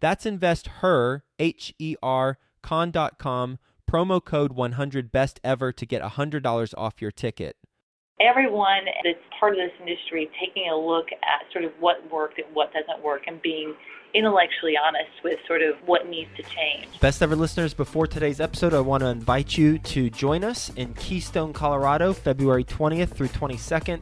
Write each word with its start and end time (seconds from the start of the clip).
That's 0.00 0.26
investher, 0.26 1.24
H 1.38 1.74
E 1.78 1.94
R, 2.02 2.38
con.com 2.62 3.58
promo 3.90 4.24
code 4.24 4.52
100 4.52 5.10
best 5.10 5.40
ever 5.42 5.72
to 5.72 5.84
get 5.84 6.00
$100 6.00 6.74
off 6.78 7.02
your 7.02 7.10
ticket. 7.10 7.56
Everyone 8.20 8.84
that's 9.02 9.18
part 9.38 9.54
of 9.54 9.58
this 9.58 9.72
industry 9.80 10.30
taking 10.38 10.70
a 10.70 10.76
look 10.76 11.06
at 11.12 11.50
sort 11.52 11.64
of 11.64 11.72
what 11.80 11.96
worked 12.12 12.38
and 12.38 12.46
what 12.54 12.72
doesn't 12.72 13.02
work 13.02 13.22
and 13.26 13.40
being 13.42 13.74
intellectually 14.14 14.74
honest 14.76 15.10
with 15.24 15.38
sort 15.46 15.62
of 15.62 15.74
what 15.86 16.08
needs 16.08 16.30
to 16.36 16.42
change. 16.42 16.86
Best 17.00 17.22
ever 17.22 17.34
listeners, 17.34 17.74
before 17.74 18.06
today's 18.06 18.40
episode, 18.40 18.74
I 18.74 18.80
want 18.80 19.02
to 19.02 19.08
invite 19.08 19.56
you 19.56 19.78
to 19.78 20.10
join 20.10 20.44
us 20.44 20.70
in 20.76 20.94
Keystone, 20.94 21.52
Colorado, 21.52 22.12
February 22.12 22.64
20th 22.64 23.10
through 23.10 23.28
22nd. 23.28 24.00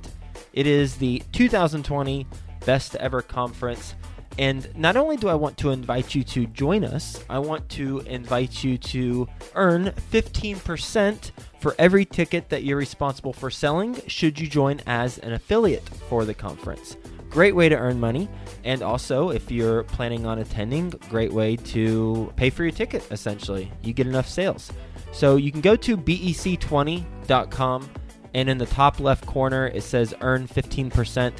It 0.52 0.66
is 0.66 0.96
the 0.96 1.22
2020 1.32 2.26
Best 2.66 2.96
Ever 2.96 3.22
Conference. 3.22 3.94
And 4.38 4.68
not 4.76 4.96
only 4.96 5.16
do 5.16 5.28
I 5.28 5.34
want 5.34 5.58
to 5.58 5.70
invite 5.70 6.14
you 6.14 6.22
to 6.24 6.46
join 6.46 6.84
us, 6.84 7.22
I 7.28 7.40
want 7.40 7.68
to 7.70 7.98
invite 8.00 8.62
you 8.62 8.78
to 8.78 9.28
earn 9.56 9.86
15% 10.12 11.32
for 11.58 11.74
every 11.78 12.04
ticket 12.04 12.48
that 12.50 12.62
you're 12.62 12.78
responsible 12.78 13.32
for 13.32 13.50
selling 13.50 14.00
should 14.06 14.38
you 14.38 14.46
join 14.46 14.80
as 14.86 15.18
an 15.18 15.32
affiliate 15.32 15.88
for 16.08 16.24
the 16.24 16.34
conference. 16.34 16.96
Great 17.30 17.56
way 17.56 17.68
to 17.68 17.76
earn 17.76 17.98
money. 17.98 18.28
And 18.64 18.80
also, 18.80 19.30
if 19.30 19.50
you're 19.50 19.82
planning 19.84 20.24
on 20.24 20.38
attending, 20.38 20.90
great 21.10 21.32
way 21.32 21.56
to 21.56 22.32
pay 22.36 22.48
for 22.48 22.62
your 22.62 22.72
ticket, 22.72 23.06
essentially. 23.10 23.72
You 23.82 23.92
get 23.92 24.06
enough 24.06 24.28
sales. 24.28 24.72
So 25.12 25.34
you 25.36 25.50
can 25.50 25.60
go 25.60 25.74
to 25.76 25.96
bec20.com, 25.96 27.90
and 28.34 28.48
in 28.48 28.58
the 28.58 28.66
top 28.66 29.00
left 29.00 29.26
corner, 29.26 29.66
it 29.68 29.82
says 29.82 30.14
earn 30.20 30.46
15% 30.46 31.32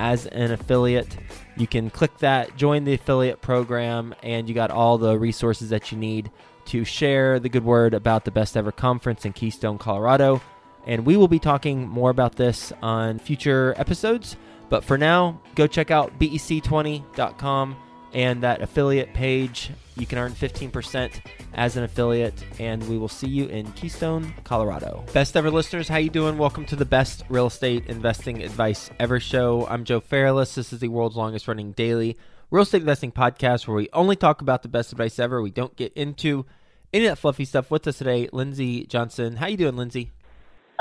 as 0.00 0.26
an 0.26 0.50
affiliate. 0.50 1.16
You 1.56 1.66
can 1.66 1.90
click 1.90 2.16
that, 2.18 2.56
join 2.56 2.84
the 2.84 2.94
affiliate 2.94 3.42
program, 3.42 4.14
and 4.22 4.48
you 4.48 4.54
got 4.54 4.70
all 4.70 4.96
the 4.96 5.18
resources 5.18 5.68
that 5.68 5.92
you 5.92 5.98
need 5.98 6.30
to 6.66 6.84
share 6.84 7.38
the 7.38 7.50
good 7.50 7.64
word 7.64 7.92
about 7.92 8.24
the 8.24 8.30
best 8.30 8.56
ever 8.56 8.72
conference 8.72 9.26
in 9.26 9.34
Keystone, 9.34 9.76
Colorado. 9.76 10.40
And 10.86 11.04
we 11.04 11.16
will 11.16 11.28
be 11.28 11.38
talking 11.38 11.86
more 11.86 12.08
about 12.08 12.36
this 12.36 12.72
on 12.80 13.18
future 13.18 13.74
episodes. 13.76 14.36
But 14.70 14.84
for 14.84 14.96
now, 14.96 15.40
go 15.54 15.66
check 15.66 15.90
out 15.90 16.18
bec20.com 16.18 17.76
and 18.12 18.42
that 18.42 18.62
affiliate 18.62 19.12
page. 19.14 19.70
You 19.96 20.06
can 20.06 20.18
earn 20.18 20.32
15% 20.32 21.20
as 21.54 21.76
an 21.76 21.84
affiliate, 21.84 22.44
and 22.58 22.86
we 22.88 22.98
will 22.98 23.08
see 23.08 23.28
you 23.28 23.46
in 23.46 23.70
Keystone, 23.72 24.32
Colorado. 24.44 25.04
Best 25.12 25.36
ever 25.36 25.50
listeners, 25.50 25.88
how 25.88 25.98
you 25.98 26.10
doing? 26.10 26.38
Welcome 26.38 26.64
to 26.66 26.76
the 26.76 26.84
best 26.84 27.24
real 27.28 27.46
estate 27.46 27.86
investing 27.86 28.42
advice 28.42 28.90
ever 28.98 29.20
show. 29.20 29.66
I'm 29.68 29.84
Joe 29.84 30.00
Fairless. 30.00 30.54
This 30.54 30.72
is 30.72 30.80
the 30.80 30.88
world's 30.88 31.16
longest 31.16 31.48
running 31.48 31.72
daily 31.72 32.16
real 32.50 32.62
estate 32.62 32.80
investing 32.80 33.12
podcast 33.12 33.66
where 33.66 33.76
we 33.76 33.88
only 33.92 34.16
talk 34.16 34.42
about 34.42 34.62
the 34.62 34.68
best 34.68 34.92
advice 34.92 35.18
ever. 35.18 35.40
We 35.40 35.50
don't 35.50 35.76
get 35.76 35.92
into 35.94 36.46
any 36.92 37.06
of 37.06 37.12
that 37.12 37.16
fluffy 37.16 37.44
stuff. 37.44 37.70
With 37.70 37.86
us 37.86 37.98
today, 37.98 38.28
Lindsay 38.32 38.86
Johnson. 38.86 39.36
How 39.36 39.46
you 39.46 39.56
doing, 39.56 39.76
Lindsay? 39.76 40.12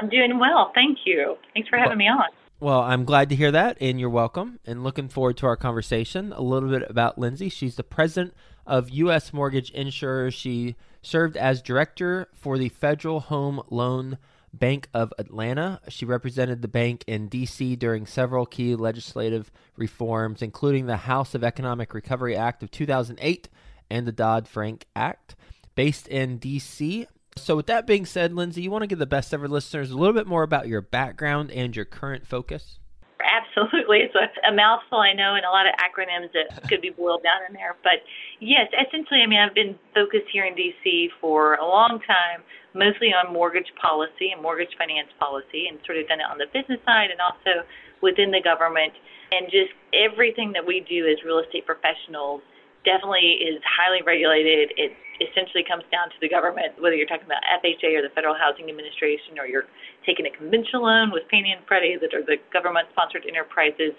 I'm 0.02 0.10
doing 0.10 0.40
well, 0.40 0.72
thank 0.74 1.00
you. 1.06 1.36
Thanks 1.54 1.70
for 1.70 1.78
having 1.78 1.92
well, 1.92 1.98
me 1.98 2.08
on. 2.08 2.30
Well, 2.62 2.82
I'm 2.82 3.06
glad 3.06 3.30
to 3.30 3.38
hear 3.38 3.54
that, 3.54 3.78
and 3.80 4.02
you're 4.02 4.10
welcome. 4.10 4.60
And 4.66 4.84
looking 4.84 5.08
forward 5.08 5.38
to 5.38 5.46
our 5.46 5.56
conversation. 5.56 6.34
A 6.34 6.42
little 6.42 6.70
bit 6.70 6.84
about 6.90 7.18
Lindsay. 7.18 7.48
She's 7.48 7.76
the 7.76 7.86
president 7.86 8.34
of 8.68 8.90
U.S. 8.90 9.32
Mortgage 9.32 9.72
Insurers. 9.72 10.34
She 10.34 10.76
served 11.02 11.38
as 11.38 11.62
director 11.62 12.28
for 12.34 12.58
the 12.58 12.68
Federal 12.68 13.22
Home 13.22 13.62
Loan 13.70 14.18
Bank 14.52 14.90
of 14.94 15.14
Atlanta. 15.18 15.80
She 15.88 16.04
represented 16.04 16.62
the 16.62 16.68
bank 16.68 17.06
in 17.08 17.30
D.C. 17.30 17.78
during 17.78 18.06
several 18.06 18.46
key 18.46 18.76
legislative 18.76 19.54
reforms, 19.78 20.42
including 20.42 20.86
the 20.86 20.98
Housing 20.98 21.40
and 21.40 21.46
Economic 21.46 21.94
Recovery 21.94 22.36
Act 22.36 22.62
of 22.62 22.72
2008 22.72 23.48
and 23.90 24.06
the 24.06 24.12
Dodd 24.12 24.50
Frank 24.50 24.86
Act. 24.98 25.38
Based 25.76 26.10
in 26.10 26.40
D.C., 26.40 27.08
so, 27.40 27.56
with 27.56 27.68
that 27.68 27.88
being 27.88 28.06
said, 28.06 28.34
Lindsay, 28.34 28.62
you 28.62 28.72
want 28.72 28.84
to 28.84 28.88
give 28.88 29.00
the 29.00 29.06
best 29.06 29.34
ever 29.34 29.48
listeners 29.48 29.92
a 29.92 29.98
little 29.98 30.14
bit 30.14 30.28
more 30.28 30.44
about 30.44 30.68
your 30.68 30.82
background 30.82 31.52
and 31.52 31.76
your 31.76 31.86
current 31.86 32.28
focus? 32.28 32.80
Absolutely. 33.20 34.00
It's 34.00 34.16
a, 34.16 34.52
a 34.52 34.56
mouthful, 34.56 35.00
I 35.00 35.14
know, 35.14 35.36
and 35.36 35.46
a 35.46 35.50
lot 35.50 35.68
of 35.68 35.74
acronyms 35.76 36.32
that 36.34 36.64
could 36.70 36.82
be 36.82 36.90
boiled 36.90 37.24
down 37.24 37.42
in 37.48 37.54
there. 37.54 37.76
But 37.84 38.04
yes, 38.40 38.72
essentially, 38.72 39.22
I 39.22 39.28
mean, 39.28 39.40
I've 39.40 39.56
been 39.56 39.78
focused 39.94 40.32
here 40.32 40.46
in 40.46 40.56
D.C. 40.56 41.10
for 41.20 41.56
a 41.56 41.66
long 41.66 42.00
time, 42.08 42.44
mostly 42.74 43.10
on 43.10 43.34
mortgage 43.34 43.72
policy 43.82 44.32
and 44.32 44.42
mortgage 44.42 44.72
finance 44.78 45.10
policy, 45.20 45.68
and 45.68 45.80
sort 45.86 45.98
of 45.98 46.08
done 46.08 46.20
it 46.20 46.28
on 46.30 46.38
the 46.38 46.48
business 46.54 46.80
side 46.86 47.12
and 47.12 47.20
also 47.20 47.68
within 48.02 48.32
the 48.32 48.42
government. 48.42 48.94
And 49.32 49.52
just 49.52 49.76
everything 49.94 50.54
that 50.54 50.66
we 50.66 50.86
do 50.88 51.06
as 51.06 51.24
real 51.24 51.40
estate 51.40 51.66
professionals 51.66 52.42
definitely 52.86 53.40
is 53.44 53.60
highly 53.66 54.02
regulated. 54.02 54.72
It 54.78 54.96
essentially 55.20 55.68
comes 55.68 55.84
down 55.92 56.08
to 56.10 56.20
the 56.24 56.32
government, 56.32 56.80
whether 56.80 56.96
you're 56.96 57.10
talking 57.10 57.28
about 57.28 57.44
FHA 57.60 58.00
or 58.00 58.04
the 58.04 58.14
Federal 58.16 58.36
Housing 58.36 58.72
Administration, 58.72 59.36
or 59.36 59.46
you're 59.46 59.68
taking 60.06 60.26
a 60.26 60.32
conventional 60.32 60.88
loan 60.88 61.12
with 61.12 61.28
Fannie 61.28 61.52
and 61.52 61.60
Freddie 61.68 62.00
that 62.00 62.16
are 62.16 62.24
the 62.24 62.40
government-sponsored 62.56 63.28
enterprises. 63.28 63.92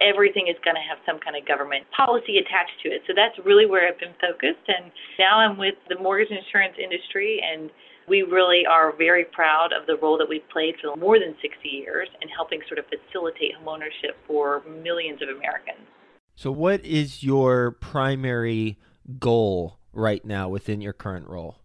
Everything 0.00 0.48
is 0.48 0.56
going 0.64 0.74
to 0.74 0.82
have 0.82 0.96
some 1.04 1.20
kind 1.20 1.36
of 1.36 1.44
government 1.44 1.84
policy 1.92 2.40
attached 2.40 2.80
to 2.82 2.88
it. 2.88 3.04
So 3.06 3.12
that's 3.12 3.36
really 3.44 3.68
where 3.68 3.84
I've 3.84 4.00
been 4.00 4.16
focused. 4.16 4.64
And 4.66 4.88
now 5.20 5.38
I'm 5.38 5.60
with 5.60 5.76
the 5.92 6.00
mortgage 6.00 6.32
insurance 6.32 6.74
industry, 6.80 7.38
and 7.44 7.68
we 8.08 8.24
really 8.24 8.64
are 8.64 8.96
very 8.96 9.28
proud 9.30 9.70
of 9.76 9.86
the 9.86 10.00
role 10.00 10.16
that 10.18 10.26
we've 10.28 10.48
played 10.48 10.74
for 10.80 10.96
more 10.96 11.20
than 11.20 11.36
60 11.38 11.68
years 11.68 12.08
in 12.24 12.28
helping 12.32 12.64
sort 12.66 12.80
of 12.80 12.88
facilitate 12.88 13.54
homeownership 13.60 14.16
for 14.26 14.64
millions 14.82 15.20
of 15.22 15.28
Americans. 15.28 15.84
So, 16.34 16.50
what 16.50 16.84
is 16.84 17.22
your 17.22 17.72
primary 17.72 18.78
goal 19.18 19.78
right 19.92 20.24
now 20.24 20.48
within 20.48 20.80
your 20.80 20.92
current 20.92 21.28
role? 21.28 21.58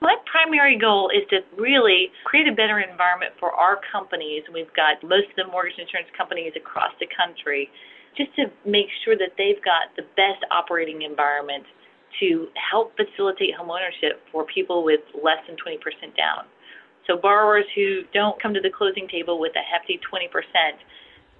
My 0.00 0.16
primary 0.26 0.76
goal 0.78 1.10
is 1.14 1.22
to 1.30 1.40
really 1.56 2.10
create 2.24 2.48
a 2.48 2.52
better 2.52 2.80
environment 2.80 3.32
for 3.38 3.52
our 3.52 3.80
companies. 3.90 4.42
We've 4.52 4.72
got 4.74 5.02
most 5.02 5.30
of 5.30 5.36
the 5.36 5.46
mortgage 5.50 5.78
insurance 5.78 6.10
companies 6.16 6.52
across 6.56 6.92
the 7.00 7.06
country, 7.08 7.70
just 8.16 8.34
to 8.36 8.50
make 8.68 8.86
sure 9.04 9.16
that 9.16 9.38
they've 9.38 9.62
got 9.64 9.94
the 9.96 10.02
best 10.16 10.44
operating 10.50 11.02
environment 11.02 11.64
to 12.20 12.48
help 12.54 12.92
facilitate 12.96 13.54
homeownership 13.58 14.20
for 14.30 14.44
people 14.44 14.84
with 14.84 15.00
less 15.14 15.40
than 15.48 15.56
20% 15.56 15.80
down. 16.16 16.44
So 17.06 17.16
borrowers 17.16 17.64
who 17.74 18.02
don't 18.12 18.40
come 18.40 18.54
to 18.54 18.60
the 18.60 18.70
closing 18.70 19.08
table 19.08 19.40
with 19.40 19.52
a 19.56 19.64
hefty 19.64 20.00
20% 20.00 20.28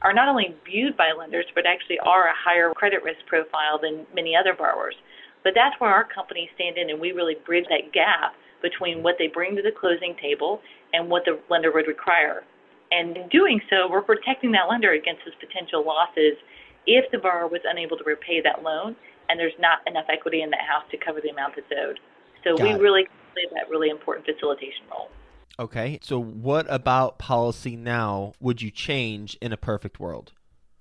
are 0.04 0.12
not 0.12 0.28
only 0.28 0.54
viewed 0.64 0.96
by 0.96 1.12
lenders, 1.16 1.46
but 1.54 1.64
actually 1.66 1.98
are 2.00 2.28
a 2.28 2.36
higher 2.36 2.72
credit 2.74 3.02
risk 3.02 3.18
profile 3.26 3.80
than 3.80 4.06
many 4.14 4.36
other 4.36 4.54
borrowers. 4.54 4.94
But 5.42 5.52
that's 5.56 5.74
where 5.80 5.90
our 5.90 6.04
companies 6.04 6.50
stand 6.54 6.78
in, 6.78 6.90
and 6.90 7.00
we 7.00 7.12
really 7.12 7.36
bridge 7.44 7.64
that 7.70 7.92
gap 7.92 8.36
between 8.62 9.02
what 9.02 9.16
they 9.18 9.28
bring 9.28 9.56
to 9.56 9.62
the 9.62 9.72
closing 9.72 10.14
table 10.20 10.60
and 10.92 11.08
what 11.10 11.24
the 11.24 11.40
lender 11.50 11.72
would 11.72 11.88
require. 11.88 12.44
And 12.92 13.16
in 13.16 13.28
doing 13.28 13.60
so, 13.68 13.88
we're 13.90 14.04
protecting 14.04 14.52
that 14.52 14.68
lender 14.70 14.92
against 14.92 15.22
those 15.24 15.34
potential 15.40 15.84
losses 15.84 16.36
if 16.86 17.10
the 17.10 17.18
borrower 17.18 17.48
was 17.48 17.60
unable 17.64 17.96
to 17.96 18.04
repay 18.04 18.40
that 18.44 18.62
loan 18.62 18.94
and 19.28 19.40
there's 19.40 19.56
not 19.58 19.80
enough 19.86 20.04
equity 20.12 20.42
in 20.42 20.50
that 20.50 20.60
house 20.68 20.84
to 20.90 20.96
cover 21.00 21.20
the 21.20 21.30
amount 21.30 21.56
that's 21.56 21.72
owed. 21.72 21.98
So 22.44 22.56
Got 22.56 22.64
we 22.64 22.70
it. 22.76 22.80
really 22.80 23.04
play 23.32 23.48
that 23.56 23.70
really 23.70 23.88
important 23.88 24.26
facilitation 24.26 24.84
role. 24.90 25.08
Okay. 25.58 25.98
So, 26.02 26.20
what 26.20 26.66
about 26.68 27.18
policy 27.18 27.76
now 27.76 28.32
would 28.40 28.60
you 28.62 28.70
change 28.70 29.36
in 29.40 29.52
a 29.52 29.56
perfect 29.56 30.00
world? 30.00 30.32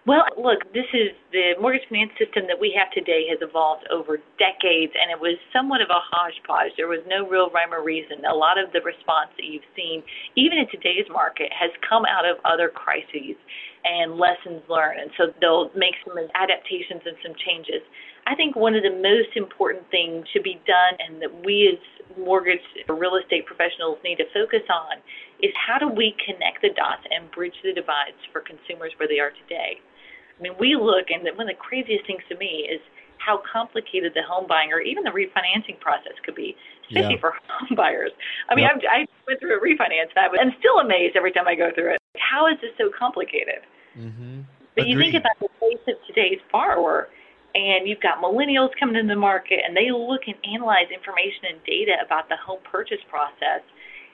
Well, 0.06 0.28
look, 0.36 0.68
this 0.74 0.90
is 0.92 1.16
the 1.32 1.56
mortgage 1.62 1.88
finance 1.88 2.12
system 2.20 2.44
that 2.52 2.60
we 2.60 2.76
have 2.76 2.92
today 2.92 3.24
has 3.32 3.40
evolved 3.40 3.88
over 3.88 4.20
decades, 4.36 4.92
and 5.00 5.08
it 5.08 5.16
was 5.16 5.40
somewhat 5.56 5.80
of 5.80 5.88
a 5.88 6.02
hodgepodge. 6.12 6.76
There 6.76 6.92
was 6.92 7.00
no 7.08 7.24
real 7.24 7.50
rhyme 7.56 7.72
or 7.72 7.82
reason. 7.82 8.20
A 8.28 8.36
lot 8.36 8.60
of 8.60 8.74
the 8.76 8.84
response 8.84 9.32
that 9.40 9.48
you've 9.48 9.64
seen, 9.80 10.04
even 10.36 10.60
in 10.60 10.68
today's 10.68 11.08
market, 11.08 11.48
has 11.56 11.72
come 11.88 12.04
out 12.04 12.28
of 12.28 12.36
other 12.44 12.68
crises 12.68 13.40
and 13.84 14.16
lessons 14.16 14.64
learned, 14.70 15.00
and 15.00 15.12
so 15.18 15.32
they'll 15.40 15.70
make 15.76 15.96
some 16.08 16.16
adaptations 16.36 17.04
and 17.06 17.16
some 17.22 17.36
changes. 17.36 17.84
I 18.26 18.36
think 18.36 18.56
one 18.56 18.76
of 18.76 18.84
the 18.84 18.96
most 18.96 19.36
important 19.36 19.84
things 19.92 20.24
to 20.32 20.40
be 20.42 20.56
done, 20.64 20.96
and 21.04 21.22
that 21.22 21.32
we 21.44 21.68
as 21.76 21.80
mortgage 22.16 22.64
or 22.88 22.96
real 22.96 23.20
estate 23.20 23.46
professionals 23.46 24.00
need 24.04 24.16
to 24.24 24.28
focus 24.32 24.64
on, 24.72 25.04
is 25.44 25.52
how 25.60 25.76
do 25.76 25.92
we 25.92 26.16
connect 26.24 26.64
the 26.64 26.72
dots 26.72 27.04
and 27.12 27.28
bridge 27.32 27.56
the 27.64 27.76
divides 27.76 28.20
for 28.32 28.40
consumers 28.40 28.96
where 28.96 29.12
they 29.12 29.20
are 29.20 29.36
today. 29.44 29.80
I 29.80 30.40
mean, 30.40 30.56
we 30.60 30.76
look, 30.80 31.12
and 31.12 31.28
one 31.36 31.52
of 31.52 31.56
the 31.56 31.60
craziest 31.60 32.08
things 32.08 32.24
to 32.32 32.38
me 32.40 32.68
is 32.72 32.80
how 33.20 33.40
complicated 33.44 34.12
the 34.16 34.24
home 34.24 34.46
buying 34.48 34.72
or 34.72 34.80
even 34.80 35.04
the 35.04 35.12
refinancing 35.12 35.80
process 35.80 36.16
could 36.26 36.36
be, 36.36 36.56
especially 36.88 37.16
yeah. 37.16 37.24
for 37.24 37.32
home 37.48 37.76
buyers. 37.76 38.12
I 38.50 38.56
mean, 38.56 38.68
yep. 38.68 38.84
I, 38.88 39.04
I 39.04 39.12
went 39.28 39.40
through 39.40 39.56
a 39.56 39.62
refinance 39.64 40.12
that 40.16 40.32
and 40.32 40.52
I'm 40.52 40.56
still 40.60 40.80
amazed 40.80 41.16
every 41.16 41.32
time 41.32 41.48
I 41.48 41.56
go 41.56 41.72
through 41.76 41.96
it. 41.96 42.00
How 42.20 42.48
is 42.48 42.60
this 42.62 42.72
so 42.78 42.92
complicated? 42.92 43.64
Mm-hmm. 43.98 44.42
But 44.76 44.90
Agreed. 44.90 44.92
you 44.92 45.00
think 45.00 45.16
about 45.16 45.38
the 45.40 45.50
face 45.60 45.84
of 45.88 45.96
today's 46.08 46.40
borrower, 46.52 47.10
and 47.54 47.88
you've 47.88 48.02
got 48.02 48.18
millennials 48.18 48.70
coming 48.80 48.96
into 48.96 49.14
the 49.14 49.20
market, 49.20 49.60
and 49.66 49.78
they 49.78 49.92
look 49.92 50.22
and 50.26 50.36
analyze 50.44 50.90
information 50.90 51.54
and 51.54 51.58
data 51.66 52.02
about 52.04 52.30
the 52.30 52.38
home 52.38 52.60
purchase 52.66 53.02
process 53.10 53.62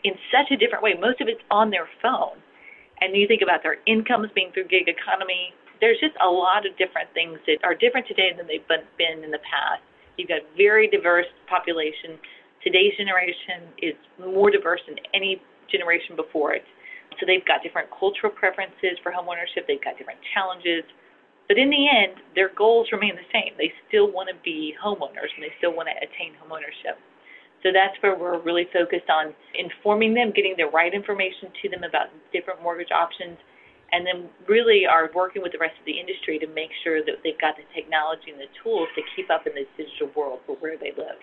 in 0.04 0.14
such 0.32 0.52
a 0.52 0.58
different 0.58 0.84
way. 0.84 0.96
Most 1.00 1.22
of 1.22 1.28
it's 1.28 1.42
on 1.50 1.70
their 1.70 1.88
phone. 2.02 2.40
And 3.02 3.16
you 3.16 3.28
think 3.28 3.42
about 3.42 3.64
their 3.64 3.78
incomes 3.88 4.28
being 4.36 4.52
through 4.52 4.68
gig 4.68 4.92
economy, 4.92 5.56
there's 5.80 6.00
just 6.00 6.16
a 6.20 6.28
lot 6.28 6.68
of 6.68 6.76
different 6.76 7.08
things 7.14 7.40
that 7.48 7.64
are 7.64 7.74
different 7.74 8.08
today 8.08 8.36
than 8.36 8.48
they've 8.48 8.68
been 8.68 9.24
in 9.24 9.32
the 9.32 9.40
past. 9.40 9.80
You've 10.18 10.28
got 10.28 10.44
a 10.44 10.48
very 10.58 10.92
diverse 10.92 11.32
population. 11.48 12.20
Today's 12.60 12.92
generation 13.00 13.72
is 13.80 13.96
more 14.20 14.52
diverse 14.52 14.82
than 14.88 15.00
any 15.14 15.42
generation 15.72 16.18
before 16.18 16.52
it. 16.52 16.64
So 17.18 17.26
they've 17.26 17.46
got 17.46 17.64
different 17.64 17.90
cultural 17.90 18.32
preferences 18.32 19.00
for 19.02 19.12
homeownership. 19.12 19.68
They've 19.68 19.84
got 19.84 19.98
different 19.98 20.20
challenges. 20.34 20.84
But 21.48 21.58
in 21.58 21.70
the 21.70 21.90
end, 21.90 22.22
their 22.36 22.54
goals 22.54 22.88
remain 22.92 23.16
the 23.16 23.26
same. 23.34 23.58
They 23.58 23.74
still 23.88 24.12
want 24.12 24.30
to 24.30 24.36
be 24.46 24.76
homeowners 24.78 25.34
and 25.34 25.42
they 25.42 25.52
still 25.58 25.74
want 25.74 25.90
to 25.90 25.96
attain 25.98 26.38
homeownership. 26.38 26.96
So 27.64 27.74
that's 27.74 27.98
where 28.02 28.16
we're 28.16 28.40
really 28.40 28.68
focused 28.72 29.10
on 29.10 29.34
informing 29.58 30.14
them, 30.14 30.32
getting 30.32 30.56
the 30.56 30.68
right 30.68 30.94
information 30.94 31.50
to 31.62 31.70
them 31.70 31.84
about 31.84 32.08
different 32.32 32.62
mortgage 32.62 32.92
options, 32.92 33.38
and 33.92 34.06
then 34.06 34.30
really 34.48 34.86
are 34.86 35.10
working 35.14 35.42
with 35.42 35.52
the 35.52 35.58
rest 35.58 35.74
of 35.80 35.86
the 35.86 36.00
industry 36.00 36.40
to 36.40 36.48
make 36.48 36.70
sure 36.84 37.04
that 37.04 37.16
they've 37.24 37.40
got 37.42 37.58
the 37.58 37.64
technology 37.74 38.32
and 38.32 38.40
the 38.40 38.48
tools 38.64 38.88
to 38.96 39.02
keep 39.16 39.30
up 39.30 39.48
in 39.48 39.56
this 39.56 39.68
digital 39.76 40.10
world 40.16 40.40
for 40.46 40.56
where 40.58 40.78
they 40.78 40.94
live. 40.96 41.18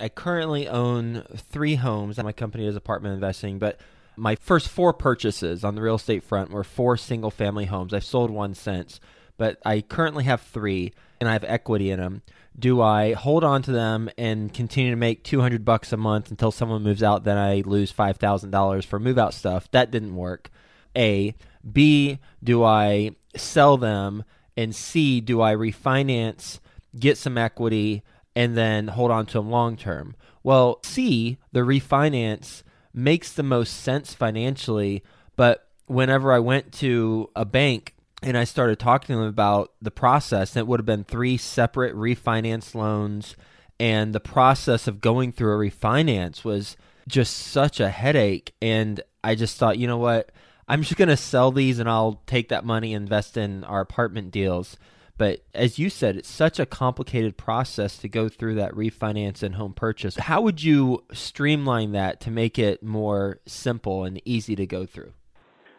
I 0.00 0.08
currently 0.08 0.68
own 0.68 1.24
three 1.36 1.76
homes. 1.76 2.22
My 2.22 2.32
company 2.32 2.66
is 2.66 2.76
apartment 2.76 3.14
investing, 3.14 3.58
but 3.58 3.80
my 4.18 4.34
first 4.36 4.68
four 4.68 4.92
purchases 4.92 5.64
on 5.64 5.74
the 5.74 5.82
real 5.82 5.94
estate 5.94 6.22
front 6.22 6.50
were 6.50 6.64
four 6.64 6.96
single 6.96 7.30
family 7.30 7.66
homes. 7.66 7.94
I've 7.94 8.04
sold 8.04 8.30
one 8.30 8.54
since, 8.54 9.00
but 9.36 9.58
I 9.64 9.80
currently 9.80 10.24
have 10.24 10.42
three 10.42 10.92
and 11.20 11.28
I 11.28 11.32
have 11.32 11.44
equity 11.44 11.90
in 11.90 12.00
them. 12.00 12.22
Do 12.58 12.82
I 12.82 13.12
hold 13.12 13.44
on 13.44 13.62
to 13.62 13.72
them 13.72 14.10
and 14.18 14.52
continue 14.52 14.90
to 14.90 14.96
make 14.96 15.22
200 15.22 15.64
bucks 15.64 15.92
a 15.92 15.96
month 15.96 16.30
until 16.30 16.50
someone 16.50 16.82
moves 16.82 17.02
out 17.02 17.24
then 17.24 17.38
I 17.38 17.62
lose 17.64 17.92
$5,000 17.92 18.84
for 18.84 18.98
move 18.98 19.18
out 19.18 19.34
stuff? 19.34 19.70
That 19.70 19.90
didn't 19.90 20.16
work. 20.16 20.50
A 20.96 21.34
B, 21.70 22.18
do 22.42 22.64
I 22.64 23.12
sell 23.36 23.76
them? 23.76 24.24
And 24.56 24.74
C, 24.74 25.20
do 25.20 25.40
I 25.40 25.54
refinance, 25.54 26.58
get 26.98 27.16
some 27.16 27.38
equity, 27.38 28.02
and 28.34 28.56
then 28.56 28.88
hold 28.88 29.12
on 29.12 29.26
to 29.26 29.38
them 29.38 29.50
long 29.50 29.76
term? 29.76 30.16
Well, 30.42 30.80
C, 30.82 31.38
the 31.52 31.60
refinance 31.60 32.64
makes 32.92 33.32
the 33.32 33.42
most 33.42 33.80
sense 33.80 34.14
financially, 34.14 35.02
but 35.36 35.66
whenever 35.86 36.32
I 36.32 36.38
went 36.38 36.72
to 36.74 37.30
a 37.34 37.44
bank 37.44 37.94
and 38.22 38.36
I 38.36 38.44
started 38.44 38.78
talking 38.78 39.14
to 39.14 39.20
them 39.20 39.28
about 39.28 39.72
the 39.80 39.90
process, 39.90 40.56
it 40.56 40.66
would 40.66 40.80
have 40.80 40.86
been 40.86 41.04
three 41.04 41.36
separate 41.36 41.94
refinance 41.94 42.74
loans, 42.74 43.36
and 43.78 44.12
the 44.12 44.20
process 44.20 44.86
of 44.88 45.00
going 45.00 45.32
through 45.32 45.54
a 45.54 45.70
refinance 45.70 46.44
was 46.44 46.76
just 47.06 47.36
such 47.36 47.80
a 47.80 47.90
headache. 47.90 48.52
And 48.60 49.00
I 49.22 49.34
just 49.34 49.56
thought, 49.56 49.78
you 49.78 49.86
know 49.86 49.98
what? 49.98 50.32
I'm 50.68 50.82
just 50.82 50.96
going 50.96 51.08
to 51.08 51.16
sell 51.16 51.50
these 51.50 51.78
and 51.78 51.88
I'll 51.88 52.20
take 52.26 52.48
that 52.50 52.64
money 52.64 52.92
and 52.92 53.04
invest 53.04 53.36
in 53.36 53.64
our 53.64 53.80
apartment 53.80 54.30
deals. 54.30 54.76
But 55.18 55.40
as 55.52 55.78
you 55.78 55.90
said, 55.90 56.16
it's 56.16 56.30
such 56.30 56.60
a 56.60 56.64
complicated 56.64 57.36
process 57.36 57.98
to 57.98 58.08
go 58.08 58.28
through 58.28 58.54
that 58.54 58.72
refinance 58.72 59.42
and 59.42 59.56
home 59.56 59.74
purchase. 59.74 60.16
How 60.16 60.40
would 60.40 60.62
you 60.62 61.04
streamline 61.12 61.92
that 61.92 62.20
to 62.20 62.30
make 62.30 62.58
it 62.58 62.82
more 62.82 63.40
simple 63.44 64.04
and 64.04 64.22
easy 64.24 64.54
to 64.54 64.64
go 64.64 64.86
through? 64.86 65.12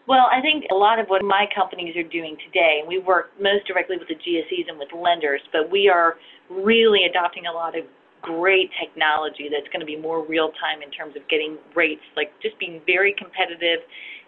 Well, 0.08 0.28
I 0.32 0.42
think 0.42 0.66
a 0.72 0.76
lot 0.76 1.00
of 1.00 1.08
what 1.08 1.24
my 1.24 1.46
companies 1.56 1.96
are 1.96 2.04
doing 2.04 2.36
today, 2.46 2.80
and 2.80 2.88
we 2.88 2.98
work 2.98 3.32
most 3.40 3.66
directly 3.66 3.96
with 3.98 4.08
the 4.08 4.16
GSEs 4.16 4.68
and 4.68 4.78
with 4.78 4.90
lenders, 4.92 5.42
but 5.54 5.72
we 5.72 5.88
are 5.88 6.18
really 6.50 7.06
adopting 7.10 7.46
a 7.46 7.52
lot 7.52 7.78
of 7.78 7.86
great 8.22 8.70
technology 8.80 9.48
that's 9.52 9.68
going 9.72 9.80
to 9.80 9.86
be 9.86 9.96
more 9.96 10.26
real 10.26 10.52
time 10.60 10.82
in 10.82 10.92
terms 10.92 11.16
of 11.16 11.24
getting 11.30 11.58
rates, 11.76 12.04
like 12.16 12.32
just 12.42 12.58
being 12.60 12.82
very 12.86 13.16
competitive 13.18 13.80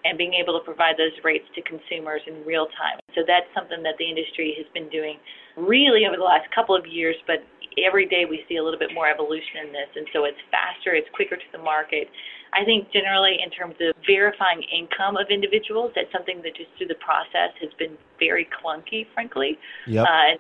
and 0.04 0.18
being 0.18 0.34
able 0.34 0.58
to 0.58 0.64
provide 0.66 0.98
those 0.98 1.14
rates 1.24 1.46
to 1.54 1.62
consumers 1.62 2.22
in 2.26 2.42
real 2.46 2.66
time. 2.80 2.98
So 3.14 3.22
that's 3.28 3.46
something 3.54 3.84
that 3.84 3.96
the 4.00 4.08
industry 4.08 4.56
has 4.58 4.66
been 4.74 4.90
doing 4.90 5.20
really 5.58 6.08
over 6.08 6.18
the 6.18 6.26
last 6.26 6.50
couple 6.56 6.76
of 6.76 6.88
years, 6.88 7.16
but 7.28 7.44
every 7.78 8.08
day 8.08 8.26
we 8.26 8.44
see 8.50 8.58
a 8.58 8.64
little 8.64 8.80
bit 8.80 8.94
more 8.94 9.08
evolution 9.08 9.68
in 9.68 9.70
this. 9.72 9.92
And 9.96 10.08
so 10.12 10.26
it's 10.26 10.40
faster, 10.50 10.96
it's 10.96 11.10
quicker 11.14 11.38
to 11.38 11.50
the 11.52 11.62
market. 11.62 12.10
I 12.54 12.66
think 12.66 12.92
generally, 12.92 13.40
in 13.40 13.50
terms 13.52 13.76
of 13.80 13.96
verifying 14.04 14.64
income 14.68 15.16
of 15.16 15.32
individuals, 15.32 15.92
that's 15.96 16.12
something 16.12 16.42
that 16.44 16.56
just 16.56 16.68
through 16.78 16.92
the 16.92 17.00
process 17.00 17.56
has 17.64 17.72
been 17.80 17.96
very 18.20 18.48
clunky, 18.52 19.08
frankly. 19.14 19.56
Yep. 19.88 20.04
Uh, 20.04 20.32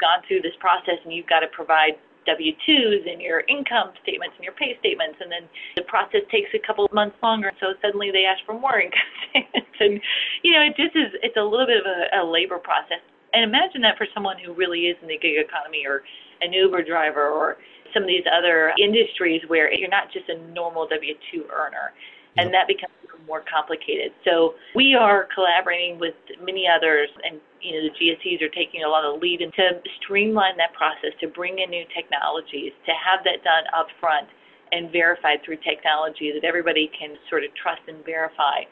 gone 0.00 0.22
through 0.26 0.40
this 0.40 0.54
process, 0.60 0.96
and 1.04 1.12
you've 1.12 1.26
got 1.26 1.40
to 1.40 1.50
provide 1.52 1.98
W 2.26 2.52
2s 2.68 3.10
and 3.10 3.20
your 3.20 3.40
income 3.48 3.92
statements 4.02 4.34
and 4.36 4.44
your 4.44 4.54
pay 4.54 4.76
statements, 4.80 5.16
and 5.20 5.30
then 5.30 5.48
the 5.76 5.82
process 5.82 6.22
takes 6.30 6.50
a 6.54 6.62
couple 6.66 6.84
of 6.84 6.92
months 6.92 7.16
longer. 7.22 7.52
So 7.60 7.74
suddenly 7.80 8.10
they 8.10 8.24
ask 8.24 8.44
for 8.44 8.58
more 8.58 8.80
income 8.84 9.12
statements, 9.30 9.76
and 9.80 10.00
you 10.42 10.52
know 10.52 10.62
it 10.62 10.76
just 10.76 10.96
is 10.96 11.14
it's 11.22 11.36
a 11.36 11.44
little 11.44 11.66
bit 11.66 11.80
of 11.80 11.86
a, 11.86 12.20
a 12.20 12.24
labor 12.24 12.58
process. 12.58 13.00
And 13.32 13.44
imagine 13.44 13.82
that 13.82 13.98
for 13.98 14.06
someone 14.14 14.36
who 14.40 14.54
really 14.54 14.88
is 14.88 14.96
in 15.02 15.08
the 15.08 15.18
gig 15.18 15.36
economy 15.36 15.84
or 15.86 16.02
an 16.40 16.52
Uber 16.52 16.82
driver 16.82 17.28
or 17.28 17.58
some 17.92 18.02
of 18.02 18.08
these 18.08 18.24
other 18.24 18.72
industries 18.80 19.42
where 19.48 19.72
you're 19.72 19.88
not 19.88 20.12
just 20.12 20.28
a 20.28 20.36
normal 20.52 20.86
W 20.88 21.14
2 21.32 21.44
earner 21.52 21.92
and 22.36 22.52
that 22.52 22.68
becomes 22.68 22.92
more 23.26 23.44
complicated. 23.44 24.12
So 24.24 24.54
we 24.74 24.94
are 24.94 25.28
collaborating 25.34 26.00
with 26.00 26.14
many 26.42 26.66
others, 26.66 27.08
and 27.22 27.40
you 27.60 27.76
know 27.76 27.88
the 27.88 27.94
GSEs 27.94 28.40
are 28.42 28.50
taking 28.50 28.82
a 28.84 28.88
lot 28.88 29.04
of 29.04 29.20
lead 29.20 29.42
in 29.42 29.52
to 29.52 29.80
streamline 30.02 30.56
that 30.56 30.72
process, 30.72 31.12
to 31.20 31.28
bring 31.28 31.58
in 31.58 31.70
new 31.70 31.84
technologies, 31.94 32.72
to 32.86 32.92
have 32.96 33.22
that 33.24 33.44
done 33.44 33.64
up 33.76 33.88
front 34.00 34.26
and 34.72 34.90
verified 34.90 35.40
through 35.44 35.56
technology 35.64 36.32
that 36.32 36.44
everybody 36.46 36.90
can 36.98 37.16
sort 37.28 37.44
of 37.44 37.50
trust 37.54 37.80
and 37.88 38.04
verify. 38.04 38.64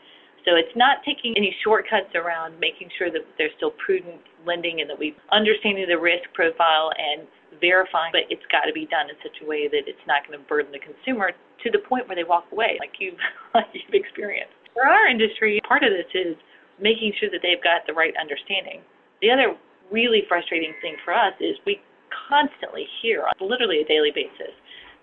So 0.45 0.55
it's 0.55 0.77
not 0.77 1.03
taking 1.05 1.35
any 1.37 1.55
shortcuts 1.65 2.15
around 2.15 2.61
making 2.61 2.89
sure 2.97 3.11
that 3.11 3.23
there's 3.37 3.51
still 3.57 3.75
prudent 3.85 4.21
lending 4.47 4.81
and 4.81 4.89
that 4.89 4.99
we 4.99 5.17
understanding 5.33 5.87
the 5.89 5.99
risk 5.99 6.23
profile 6.35 6.93
and 6.95 7.27
verifying, 7.61 8.13
but 8.13 8.29
it's 8.31 8.45
got 8.53 8.67
to 8.67 8.75
be 8.75 8.87
done 8.87 9.09
in 9.09 9.17
such 9.23 9.43
a 9.43 9.47
way 9.47 9.69
that 9.69 9.85
it's 9.87 10.03
not 10.07 10.27
going 10.27 10.39
to 10.39 10.43
burden 10.47 10.73
the 10.73 10.83
consumer 10.83 11.33
to 11.33 11.69
the 11.71 11.81
point 11.85 12.07
where 12.09 12.17
they 12.17 12.25
walk 12.25 12.47
away, 12.53 12.77
like 12.81 12.97
you've 12.99 13.21
like 13.55 13.69
you've 13.73 13.95
experienced. 13.95 14.55
For 14.75 14.85
our 14.85 15.09
industry, 15.09 15.61
part 15.67 15.83
of 15.83 15.91
this 15.91 16.09
is 16.13 16.37
making 16.77 17.17
sure 17.17 17.33
that 17.33 17.41
they've 17.41 17.63
got 17.63 17.89
the 17.89 17.97
right 17.97 18.13
understanding. 18.21 18.85
The 19.25 19.33
other 19.33 19.57
really 19.89 20.29
frustrating 20.29 20.77
thing 20.83 20.97
for 21.05 21.17
us 21.17 21.33
is 21.41 21.57
we 21.65 21.81
constantly 22.29 22.85
hear 23.01 23.25
on 23.25 23.33
literally 23.41 23.81
a 23.81 23.87
daily 23.89 24.13
basis 24.13 24.53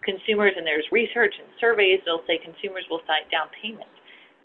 consumers, 0.03 0.53
and 0.55 0.67
there's 0.67 0.85
research 0.91 1.33
and 1.39 1.47
surveys 1.59 1.99
that'll 2.05 2.23
say 2.27 2.37
consumers 2.37 2.85
will 2.91 3.01
cite 3.07 3.25
down 3.31 3.47
payment 3.55 3.89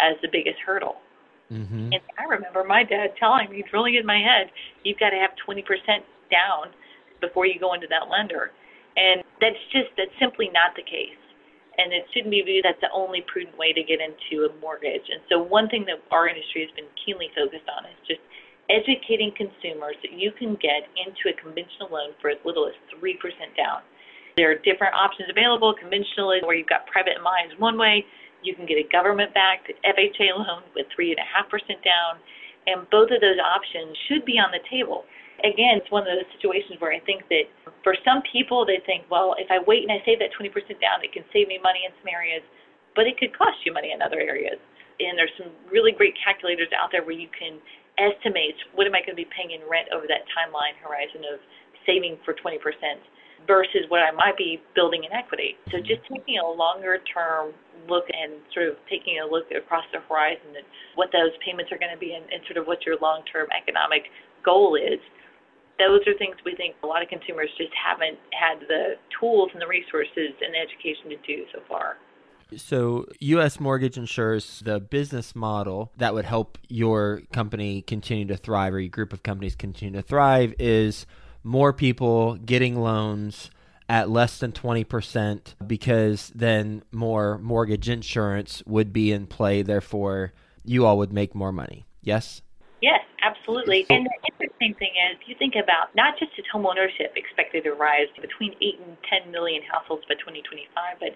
as 0.00 0.14
the 0.22 0.30
biggest 0.30 0.56
hurdle. 0.64 1.02
Mm-hmm. 1.50 1.98
And 1.98 2.02
I 2.18 2.24
remember 2.24 2.62
my 2.62 2.84
dad 2.84 3.18
telling 3.18 3.50
me, 3.50 3.64
drilling 3.68 3.96
in 3.96 4.06
my 4.06 4.18
head, 4.22 4.50
you've 4.84 4.98
got 4.98 5.10
to 5.10 5.18
have 5.18 5.34
20% 5.42 5.64
down 6.30 6.70
before 7.20 7.46
you 7.46 7.58
go 7.58 7.74
into 7.74 7.86
that 7.88 8.10
lender. 8.10 8.52
And 8.96 9.22
that's 9.40 9.60
just, 9.70 9.94
that's 9.96 10.14
simply 10.18 10.50
not 10.50 10.74
the 10.74 10.82
case. 10.82 11.18
And 11.78 11.94
it 11.94 12.10
shouldn't 12.10 12.34
be 12.34 12.42
viewed 12.42 12.66
that's 12.66 12.82
the 12.82 12.90
only 12.90 13.22
prudent 13.30 13.54
way 13.54 13.70
to 13.72 13.82
get 13.86 14.02
into 14.02 14.50
a 14.50 14.52
mortgage. 14.58 15.06
And 15.06 15.22
so, 15.30 15.38
one 15.38 15.70
thing 15.70 15.86
that 15.86 16.02
our 16.10 16.26
industry 16.26 16.66
has 16.66 16.74
been 16.74 16.90
keenly 16.98 17.30
focused 17.38 17.70
on 17.70 17.86
is 17.86 17.94
just 18.02 18.18
educating 18.66 19.30
consumers 19.38 19.94
that 20.02 20.10
you 20.10 20.34
can 20.34 20.58
get 20.58 20.90
into 20.98 21.30
a 21.30 21.34
conventional 21.38 21.86
loan 21.88 22.18
for 22.20 22.34
as 22.34 22.40
little 22.42 22.66
as 22.66 22.74
3% 22.98 23.14
down. 23.56 23.86
There 24.36 24.50
are 24.50 24.58
different 24.62 24.94
options 24.94 25.30
available. 25.30 25.74
Conventional 25.74 26.34
where 26.42 26.54
you've 26.54 26.70
got 26.70 26.86
private 26.86 27.18
MI 27.22 27.46
is 27.46 27.54
one 27.58 27.78
way, 27.78 28.04
you 28.42 28.54
can 28.54 28.66
get 28.66 28.78
a 28.78 28.86
government 28.86 29.34
backed 29.34 29.70
FHA 29.82 30.34
loan 30.34 30.62
with 30.74 30.86
3.5% 30.94 31.18
down. 31.82 32.22
And 32.66 32.88
both 32.90 33.10
of 33.10 33.20
those 33.20 33.40
options 33.40 33.96
should 34.06 34.24
be 34.24 34.38
on 34.38 34.52
the 34.52 34.62
table. 34.70 35.04
Again, 35.46 35.78
it's 35.78 35.90
one 35.90 36.02
of 36.02 36.10
those 36.10 36.26
situations 36.34 36.80
where 36.82 36.90
I 36.90 36.98
think 37.06 37.22
that 37.30 37.46
for 37.86 37.94
some 38.02 38.22
people, 38.26 38.66
they 38.66 38.82
think, 38.82 39.06
well, 39.06 39.38
if 39.38 39.46
I 39.50 39.62
wait 39.62 39.86
and 39.86 39.92
I 39.94 40.02
save 40.02 40.18
that 40.18 40.34
20% 40.34 40.50
down, 40.82 41.02
it 41.06 41.14
can 41.14 41.22
save 41.30 41.46
me 41.46 41.62
money 41.62 41.86
in 41.86 41.94
some 42.02 42.10
areas, 42.10 42.42
but 42.98 43.06
it 43.06 43.14
could 43.18 43.30
cost 43.36 43.62
you 43.62 43.70
money 43.70 43.94
in 43.94 44.02
other 44.02 44.18
areas. 44.18 44.58
And 44.98 45.14
there's 45.14 45.34
some 45.38 45.54
really 45.70 45.94
great 45.94 46.18
calculators 46.18 46.74
out 46.74 46.90
there 46.90 47.06
where 47.06 47.14
you 47.14 47.30
can 47.30 47.62
estimate 48.02 48.58
what 48.74 48.86
am 48.90 48.98
I 48.98 49.02
going 49.02 49.14
to 49.14 49.20
be 49.22 49.30
paying 49.30 49.54
in 49.54 49.62
rent 49.66 49.90
over 49.94 50.10
that 50.10 50.26
timeline 50.34 50.74
horizon 50.82 51.22
of 51.22 51.38
saving 51.86 52.18
for 52.26 52.34
20% 52.34 52.58
versus 53.46 53.86
what 53.88 54.02
I 54.02 54.10
might 54.10 54.36
be 54.36 54.60
building 54.74 55.04
in 55.04 55.12
equity. 55.12 55.54
So 55.70 55.78
mm-hmm. 55.78 55.86
just 55.86 56.02
taking 56.10 56.38
a 56.42 56.46
longer 56.46 56.98
term 57.06 57.54
look 57.86 58.04
and 58.10 58.42
sort 58.52 58.68
of 58.68 58.74
taking 58.90 59.22
a 59.22 59.26
look 59.26 59.46
across 59.54 59.84
the 59.94 60.02
horizon 60.04 60.58
at 60.58 60.66
what 60.98 61.14
those 61.14 61.30
payments 61.44 61.70
are 61.70 61.78
going 61.78 61.94
to 61.94 62.00
be 62.00 62.12
and, 62.18 62.26
and 62.28 62.42
sort 62.44 62.58
of 62.58 62.66
what 62.66 62.82
your 62.82 62.98
long 62.98 63.22
term 63.30 63.46
economic 63.54 64.10
goal 64.44 64.74
is. 64.74 64.98
Those 65.78 66.00
are 66.06 66.16
things 66.18 66.36
we 66.44 66.54
think 66.56 66.74
a 66.82 66.86
lot 66.86 67.02
of 67.02 67.08
consumers 67.08 67.50
just 67.56 67.70
haven't 67.72 68.18
had 68.32 68.60
the 68.66 68.94
tools 69.18 69.50
and 69.52 69.62
the 69.62 69.66
resources 69.66 70.34
and 70.42 70.52
the 70.54 70.58
education 70.58 71.10
to 71.10 71.16
do 71.26 71.44
so 71.52 71.60
far. 71.68 71.96
So, 72.56 73.06
U.S. 73.20 73.60
Mortgage 73.60 73.98
Insurance, 73.98 74.60
the 74.60 74.80
business 74.80 75.36
model 75.36 75.92
that 75.98 76.14
would 76.14 76.24
help 76.24 76.56
your 76.68 77.22
company 77.32 77.82
continue 77.82 78.26
to 78.26 78.36
thrive 78.36 78.72
or 78.72 78.80
your 78.80 78.88
group 78.88 79.12
of 79.12 79.22
companies 79.22 79.54
continue 79.54 80.00
to 80.00 80.06
thrive 80.06 80.54
is 80.58 81.04
more 81.44 81.72
people 81.72 82.36
getting 82.36 82.80
loans 82.80 83.50
at 83.88 84.10
less 84.10 84.38
than 84.38 84.52
20% 84.52 85.54
because 85.66 86.32
then 86.34 86.82
more 86.90 87.38
mortgage 87.38 87.88
insurance 87.88 88.62
would 88.66 88.92
be 88.92 89.12
in 89.12 89.26
play. 89.26 89.62
Therefore, 89.62 90.32
you 90.64 90.86
all 90.86 90.98
would 90.98 91.12
make 91.12 91.34
more 91.34 91.52
money. 91.52 91.86
Yes? 92.02 92.42
Yes, 92.80 93.00
absolutely. 93.22 93.86
And 93.90 94.06
the 94.06 94.37
interesting 94.60 94.78
thing 94.78 94.94
is, 95.10 95.18
you 95.26 95.34
think 95.38 95.54
about 95.54 95.94
not 95.94 96.18
just 96.18 96.32
is 96.38 96.44
home 96.50 96.66
ownership 96.66 97.14
expected 97.16 97.64
to 97.64 97.72
rise 97.72 98.10
between 98.20 98.54
8 98.60 98.80
and 98.86 98.96
10 99.24 99.30
million 99.30 99.62
households 99.62 100.02
by 100.08 100.14
2025, 100.14 100.98
but 100.98 101.14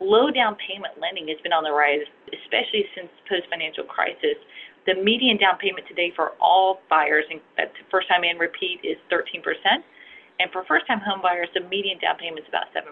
low 0.00 0.30
down 0.30 0.56
payment 0.58 0.98
lending 0.98 1.28
has 1.28 1.38
been 1.42 1.52
on 1.52 1.62
the 1.62 1.70
rise, 1.70 2.02
especially 2.34 2.86
since 2.94 3.08
post 3.28 3.46
financial 3.50 3.84
crisis. 3.84 4.38
The 4.86 4.98
median 4.98 5.36
down 5.38 5.58
payment 5.58 5.86
today 5.86 6.12
for 6.16 6.32
all 6.40 6.80
buyers, 6.90 7.24
and 7.30 7.38
uh, 7.38 7.68
that's 7.70 7.76
first 7.90 8.08
time 8.08 8.24
and 8.24 8.40
repeat, 8.40 8.80
is 8.82 8.98
13%. 9.12 9.38
And 10.40 10.50
for 10.50 10.64
first 10.64 10.86
time 10.86 11.00
home 11.00 11.20
buyers, 11.22 11.48
the 11.54 11.60
median 11.60 12.00
down 12.00 12.16
payment 12.18 12.42
is 12.42 12.48
about 12.48 12.72
7%. 12.74 12.90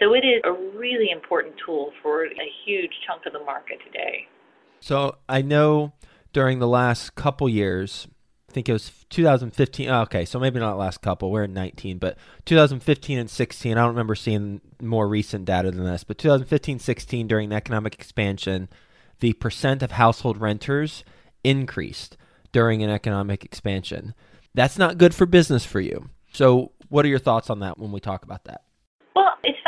So 0.00 0.14
it 0.14 0.24
is 0.24 0.40
a 0.44 0.52
really 0.52 1.10
important 1.10 1.54
tool 1.64 1.92
for 2.02 2.24
a 2.24 2.48
huge 2.64 2.92
chunk 3.06 3.26
of 3.26 3.32
the 3.32 3.44
market 3.44 3.78
today. 3.84 4.26
So 4.80 5.18
I 5.28 5.42
know 5.42 5.92
during 6.32 6.58
the 6.58 6.68
last 6.68 7.14
couple 7.14 7.48
years. 7.48 8.08
I 8.48 8.52
think 8.52 8.68
it 8.68 8.72
was 8.72 8.90
2015. 9.10 9.90
okay, 9.90 10.24
so 10.24 10.38
maybe 10.38 10.58
not 10.58 10.78
last 10.78 11.02
couple. 11.02 11.30
We're 11.30 11.44
in 11.44 11.52
19, 11.52 11.98
but 11.98 12.16
2015 12.46 13.18
and 13.18 13.30
16. 13.30 13.72
I 13.72 13.80
don't 13.80 13.90
remember 13.90 14.14
seeing 14.14 14.62
more 14.80 15.06
recent 15.06 15.44
data 15.44 15.70
than 15.70 15.84
this, 15.84 16.02
but 16.02 16.16
2015, 16.16 16.78
16 16.78 17.26
during 17.26 17.52
economic 17.52 17.94
expansion, 17.94 18.68
the 19.20 19.34
percent 19.34 19.82
of 19.82 19.92
household 19.92 20.40
renters 20.40 21.04
increased 21.44 22.16
during 22.52 22.82
an 22.82 22.90
economic 22.90 23.44
expansion. 23.44 24.14
That's 24.54 24.78
not 24.78 24.98
good 24.98 25.14
for 25.14 25.26
business 25.26 25.66
for 25.66 25.80
you. 25.80 26.08
So, 26.32 26.72
what 26.88 27.04
are 27.04 27.08
your 27.08 27.18
thoughts 27.18 27.50
on 27.50 27.60
that 27.60 27.78
when 27.78 27.92
we 27.92 28.00
talk 28.00 28.22
about 28.24 28.44
that? 28.44 28.62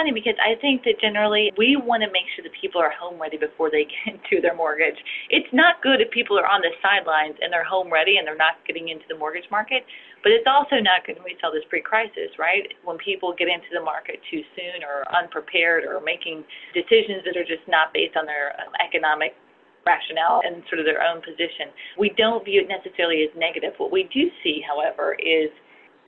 Funny 0.00 0.16
because 0.16 0.40
I 0.40 0.56
think 0.56 0.88
that 0.88 0.96
generally 0.96 1.52
we 1.60 1.76
want 1.76 2.00
to 2.00 2.08
make 2.08 2.24
sure 2.32 2.40
that 2.40 2.56
people 2.56 2.80
are 2.80 2.88
home 2.88 3.20
ready 3.20 3.36
before 3.36 3.68
they 3.68 3.84
get 3.84 4.16
into 4.16 4.40
their 4.40 4.56
mortgage. 4.56 4.96
It's 5.28 5.52
not 5.52 5.84
good 5.84 6.00
if 6.00 6.08
people 6.10 6.40
are 6.40 6.48
on 6.48 6.64
the 6.64 6.72
sidelines 6.80 7.36
and 7.44 7.52
they're 7.52 7.68
home 7.68 7.92
ready 7.92 8.16
and 8.16 8.24
they're 8.24 8.40
not 8.40 8.64
getting 8.64 8.88
into 8.88 9.04
the 9.12 9.18
mortgage 9.20 9.44
market, 9.52 9.84
but 10.24 10.32
it's 10.32 10.48
also 10.48 10.80
not 10.80 11.04
good. 11.04 11.20
We 11.20 11.36
saw 11.40 11.52
this 11.52 11.68
pre-crisis, 11.68 12.32
right? 12.40 12.64
When 12.84 12.96
people 12.96 13.36
get 13.36 13.52
into 13.52 13.68
the 13.76 13.84
market 13.84 14.24
too 14.32 14.40
soon 14.56 14.80
or 14.80 15.04
unprepared 15.12 15.84
or 15.84 16.00
making 16.00 16.48
decisions 16.72 17.20
that 17.28 17.36
are 17.36 17.44
just 17.44 17.68
not 17.68 17.92
based 17.92 18.16
on 18.16 18.24
their 18.24 18.56
um, 18.56 18.72
economic 18.80 19.36
rationale 19.84 20.40
and 20.44 20.64
sort 20.68 20.80
of 20.80 20.84
their 20.84 21.00
own 21.00 21.20
position. 21.20 21.72
We 21.96 22.12
don't 22.16 22.44
view 22.44 22.64
it 22.64 22.68
necessarily 22.68 23.24
as 23.24 23.32
negative. 23.36 23.72
What 23.76 23.92
we 23.92 24.08
do 24.12 24.28
see, 24.44 24.60
however, 24.60 25.16
is 25.16 25.48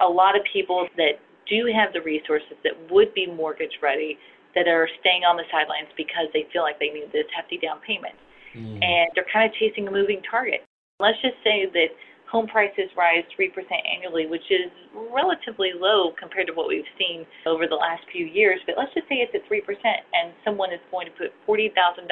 a 0.00 0.08
lot 0.08 0.36
of 0.36 0.44
people 0.52 0.88
that 0.96 1.16
do 1.48 1.70
have 1.72 1.92
the 1.92 2.00
resources 2.00 2.56
that 2.64 2.72
would 2.90 3.12
be 3.14 3.26
mortgage 3.26 3.78
ready 3.82 4.18
that 4.54 4.68
are 4.68 4.88
staying 5.00 5.24
on 5.24 5.36
the 5.36 5.44
sidelines 5.50 5.88
because 5.96 6.28
they 6.32 6.44
feel 6.52 6.62
like 6.62 6.78
they 6.78 6.92
need 6.92 7.08
this 7.12 7.28
hefty 7.34 7.56
down 7.56 7.80
payment. 7.86 8.14
Mm. 8.52 8.84
And 8.84 9.08
they're 9.16 9.28
kind 9.32 9.48
of 9.48 9.56
chasing 9.56 9.88
a 9.88 9.92
moving 9.92 10.20
target. 10.28 10.64
Let's 11.00 11.16
just 11.24 11.40
say 11.42 11.66
that 11.72 11.90
home 12.32 12.48
prices 12.48 12.88
rise 12.96 13.24
3% 13.36 13.52
annually, 13.84 14.24
which 14.24 14.44
is 14.48 14.72
relatively 15.12 15.72
low 15.76 16.12
compared 16.16 16.48
to 16.48 16.54
what 16.56 16.68
we've 16.68 16.88
seen 16.96 17.24
over 17.44 17.68
the 17.68 17.76
last 17.76 18.04
few 18.08 18.24
years. 18.24 18.60
But 18.64 18.76
let's 18.80 18.92
just 18.96 19.08
say 19.08 19.20
it's 19.20 19.32
at 19.36 19.44
3%, 19.44 19.60
and 19.68 20.32
someone 20.44 20.72
is 20.72 20.80
going 20.88 21.08
to 21.08 21.14
put 21.16 21.32
$40,000, 21.44 22.08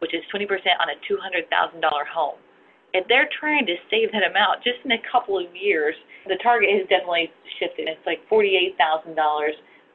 which 0.00 0.16
is 0.16 0.24
20% 0.32 0.48
on 0.80 0.88
a 0.88 0.96
$200,000 1.04 1.84
home. 2.08 2.40
If 2.92 3.06
they're 3.06 3.30
trying 3.30 3.66
to 3.66 3.76
save 3.90 4.10
that 4.12 4.26
amount 4.26 4.66
just 4.66 4.82
in 4.84 4.92
a 4.92 5.02
couple 5.06 5.38
of 5.38 5.46
years, 5.54 5.94
the 6.26 6.36
target 6.42 6.70
has 6.74 6.88
definitely 6.90 7.30
shifted. 7.58 7.86
It's 7.86 8.02
like 8.06 8.18
$48,000 8.26 9.14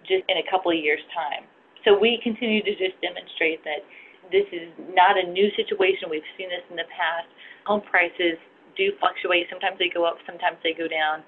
just 0.08 0.24
in 0.30 0.38
a 0.40 0.46
couple 0.48 0.72
of 0.72 0.80
years' 0.80 1.04
time. 1.12 1.44
So 1.84 1.94
we 1.94 2.18
continue 2.24 2.64
to 2.64 2.74
just 2.74 2.98
demonstrate 3.04 3.62
that 3.68 3.84
this 4.32 4.48
is 4.50 4.72
not 4.96 5.20
a 5.20 5.26
new 5.28 5.52
situation. 5.54 6.10
We've 6.10 6.26
seen 6.38 6.50
this 6.50 6.66
in 6.72 6.78
the 6.80 6.90
past. 6.90 7.30
Home 7.70 7.84
prices 7.86 8.42
do 8.74 8.92
fluctuate. 9.00 9.48
Sometimes 9.50 9.78
they 9.78 9.92
go 9.92 10.06
up, 10.06 10.18
sometimes 10.26 10.58
they 10.64 10.74
go 10.74 10.88
down. 10.88 11.22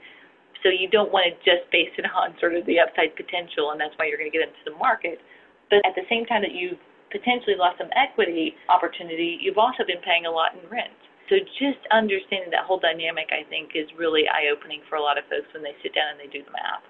So 0.66 0.74
you 0.74 0.90
don't 0.90 1.14
want 1.14 1.30
to 1.30 1.34
just 1.46 1.70
base 1.70 1.94
it 1.98 2.06
on 2.18 2.34
sort 2.40 2.56
of 2.56 2.66
the 2.66 2.80
upside 2.82 3.14
potential, 3.14 3.72
and 3.72 3.78
that's 3.78 3.94
why 4.00 4.10
you're 4.10 4.18
going 4.18 4.32
to 4.32 4.36
get 4.36 4.48
into 4.48 4.64
the 4.66 4.78
market. 4.80 5.22
But 5.70 5.86
at 5.86 5.94
the 5.94 6.08
same 6.10 6.26
time 6.26 6.42
that 6.42 6.56
you've 6.56 6.80
potentially 7.12 7.56
lost 7.56 7.78
some 7.78 7.92
equity 7.96 8.56
opportunity, 8.68 9.38
you've 9.40 9.60
also 9.60 9.86
been 9.86 10.02
paying 10.04 10.26
a 10.26 10.32
lot 10.32 10.56
in 10.56 10.64
rent. 10.70 10.96
So 11.30 11.36
just 11.60 11.80
understanding 11.92 12.52
that 12.52 12.64
whole 12.66 12.80
dynamic, 12.80 13.28
I 13.32 13.48
think, 13.50 13.72
is 13.76 13.88
really 13.98 14.24
eye 14.28 14.48
opening 14.52 14.82
for 14.90 14.96
a 14.96 15.02
lot 15.02 15.18
of 15.18 15.26
folks 15.26 15.54
when 15.54 15.64
they 15.64 15.76
sit 15.84 15.94
down 15.94 16.12
and 16.12 16.20
they 16.20 16.32
do 16.32 16.44
the 16.44 16.52
math. 16.52 16.84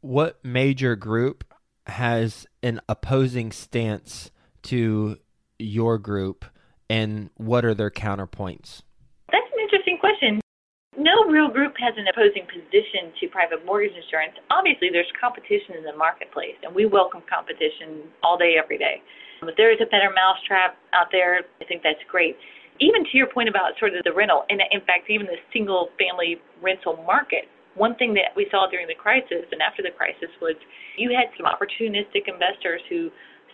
What 0.00 0.38
major 0.44 0.96
group 0.96 1.44
has 1.86 2.46
an 2.62 2.80
opposing 2.88 3.52
stance 3.52 4.30
to 4.62 5.18
your 5.58 5.98
group, 5.98 6.44
and 6.88 7.30
what 7.36 7.64
are 7.64 7.74
their 7.74 7.90
counterpoints? 7.90 8.82
That's 9.30 9.46
an 9.54 9.60
interesting 9.62 9.98
question. 9.98 10.40
No 10.98 11.30
real 11.30 11.48
group 11.48 11.74
has 11.78 11.94
an 11.96 12.06
opposing 12.08 12.46
position 12.50 13.14
to 13.20 13.28
private 13.28 13.64
mortgage 13.64 13.94
insurance. 13.94 14.34
Obviously, 14.50 14.88
there's 14.90 15.10
competition 15.20 15.76
in 15.78 15.84
the 15.84 15.96
marketplace, 15.96 16.56
and 16.62 16.74
we 16.74 16.86
welcome 16.86 17.22
competition 17.30 18.10
all 18.22 18.36
day, 18.36 18.56
every 18.58 18.78
day. 18.78 19.02
If 19.42 19.56
there 19.56 19.72
is 19.72 19.78
a 19.80 19.86
better 19.86 20.12
mousetrap 20.12 20.76
out 20.92 21.08
there, 21.12 21.40
I 21.60 21.64
think 21.64 21.82
that's 21.82 22.02
great 22.10 22.36
even 22.80 23.04
to 23.04 23.14
your 23.14 23.28
point 23.28 23.48
about 23.48 23.76
sort 23.78 23.94
of 23.94 24.02
the 24.04 24.12
rental, 24.12 24.44
and 24.48 24.60
in 24.72 24.80
fact, 24.88 25.08
even 25.08 25.26
the 25.26 25.40
single 25.52 25.92
family 26.00 26.40
rental 26.62 26.96
market, 27.04 27.44
one 27.76 27.94
thing 27.96 28.12
that 28.14 28.34
we 28.34 28.48
saw 28.50 28.66
during 28.66 28.88
the 28.88 28.96
crisis 28.96 29.46
and 29.52 29.62
after 29.62 29.82
the 29.82 29.94
crisis 29.94 30.32
was 30.40 30.56
you 30.96 31.12
had 31.14 31.30
some 31.36 31.46
opportunistic 31.46 32.26
investors 32.26 32.80
who 32.88 33.10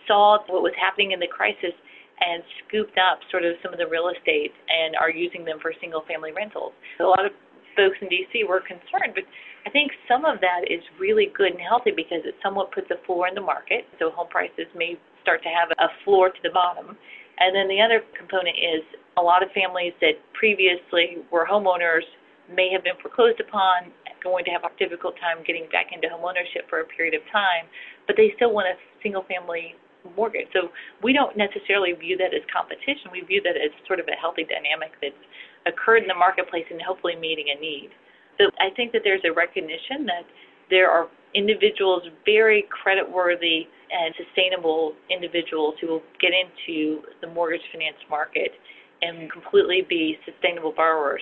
saw 0.07 0.39
what 0.47 0.63
was 0.63 0.73
happening 0.79 1.11
in 1.11 1.19
the 1.19 1.29
crisis 1.29 1.75
and 2.17 2.41
scooped 2.65 2.97
up 2.97 3.19
sort 3.29 3.45
of 3.45 3.53
some 3.61 3.69
of 3.69 3.77
the 3.77 3.85
real 3.85 4.09
estate 4.09 4.55
and 4.71 4.95
are 4.97 5.11
using 5.11 5.45
them 5.45 5.59
for 5.61 5.69
single 5.79 6.01
family 6.09 6.31
rentals. 6.33 6.73
A 6.99 7.03
lot 7.03 7.23
of 7.23 7.31
folks 7.77 7.99
in 8.01 8.09
DC 8.09 8.41
were 8.47 8.63
concerned, 8.63 9.13
but 9.13 9.27
I 9.67 9.69
think 9.69 9.91
some 10.09 10.25
of 10.25 10.41
that 10.41 10.65
is 10.65 10.81
really 10.97 11.29
good 11.37 11.53
and 11.53 11.61
healthy 11.61 11.93
because 11.93 12.25
it 12.25 12.33
somewhat 12.41 12.73
puts 12.73 12.89
a 12.89 12.97
floor 13.05 13.27
in 13.27 13.35
the 13.35 13.45
market. 13.45 13.85
So 13.99 14.09
home 14.09 14.31
prices 14.31 14.65
may 14.73 14.97
start 15.21 15.43
to 15.43 15.51
have 15.53 15.69
a 15.77 15.93
floor 16.01 16.33
to 16.33 16.41
the 16.41 16.49
bottom. 16.49 16.97
And 17.37 17.53
then 17.53 17.69
the 17.69 17.77
other 17.77 18.01
component 18.17 18.57
is 18.57 18.81
a 19.17 19.21
lot 19.21 19.43
of 19.43 19.49
families 19.51 19.93
that 20.01 20.21
previously 20.33 21.25
were 21.31 21.45
homeowners 21.45 22.05
may 22.53 22.69
have 22.71 22.83
been 22.83 22.95
foreclosed 23.01 23.39
upon, 23.41 23.91
going 24.23 24.43
to 24.45 24.51
have 24.51 24.63
a 24.65 24.71
difficult 24.75 25.15
time 25.21 25.43
getting 25.45 25.69
back 25.71 25.93
into 25.93 26.07
homeownership 26.07 26.67
for 26.69 26.81
a 26.81 26.85
period 26.85 27.13
of 27.13 27.21
time, 27.31 27.69
but 28.05 28.15
they 28.17 28.33
still 28.35 28.51
want 28.51 28.67
a 28.67 28.75
single 29.01 29.23
family 29.23 29.75
mortgage. 30.15 30.47
So 30.53 30.69
we 31.03 31.13
don't 31.13 31.35
necessarily 31.35 31.93
view 31.93 32.17
that 32.17 32.33
as 32.33 32.43
competition. 32.51 33.11
We 33.11 33.21
view 33.21 33.41
that 33.43 33.55
as 33.55 33.71
sort 33.85 33.99
of 33.99 34.07
a 34.07 34.15
healthy 34.19 34.43
dynamic 34.43 34.95
that's 35.01 35.23
occurred 35.67 36.03
in 36.03 36.07
the 36.07 36.15
marketplace 36.15 36.65
and 36.71 36.79
hopefully 36.81 37.15
meeting 37.15 37.51
a 37.55 37.57
need. 37.59 37.91
So 38.37 38.51
I 38.59 38.69
think 38.75 38.91
that 38.93 39.01
there's 39.03 39.23
a 39.25 39.33
recognition 39.33 40.05
that 40.07 40.23
there 40.69 40.91
are 40.91 41.07
individuals, 41.33 42.03
very 42.25 42.67
creditworthy 42.71 43.67
and 43.91 44.13
sustainable 44.15 44.93
individuals 45.09 45.75
who 45.79 45.87
will 45.87 46.05
get 46.19 46.31
into 46.31 47.03
the 47.21 47.27
mortgage 47.27 47.63
finance 47.71 47.99
market 48.09 48.51
and 49.01 49.31
completely 49.31 49.85
be 49.87 50.17
sustainable 50.25 50.73
borrowers 50.75 51.21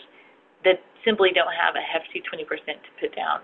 that 0.63 0.81
simply 1.03 1.31
don't 1.33 1.53
have 1.53 1.75
a 1.75 1.81
hefty 1.81 2.21
20% 2.21 2.47
to 2.47 2.89
put 2.99 3.15
down. 3.15 3.39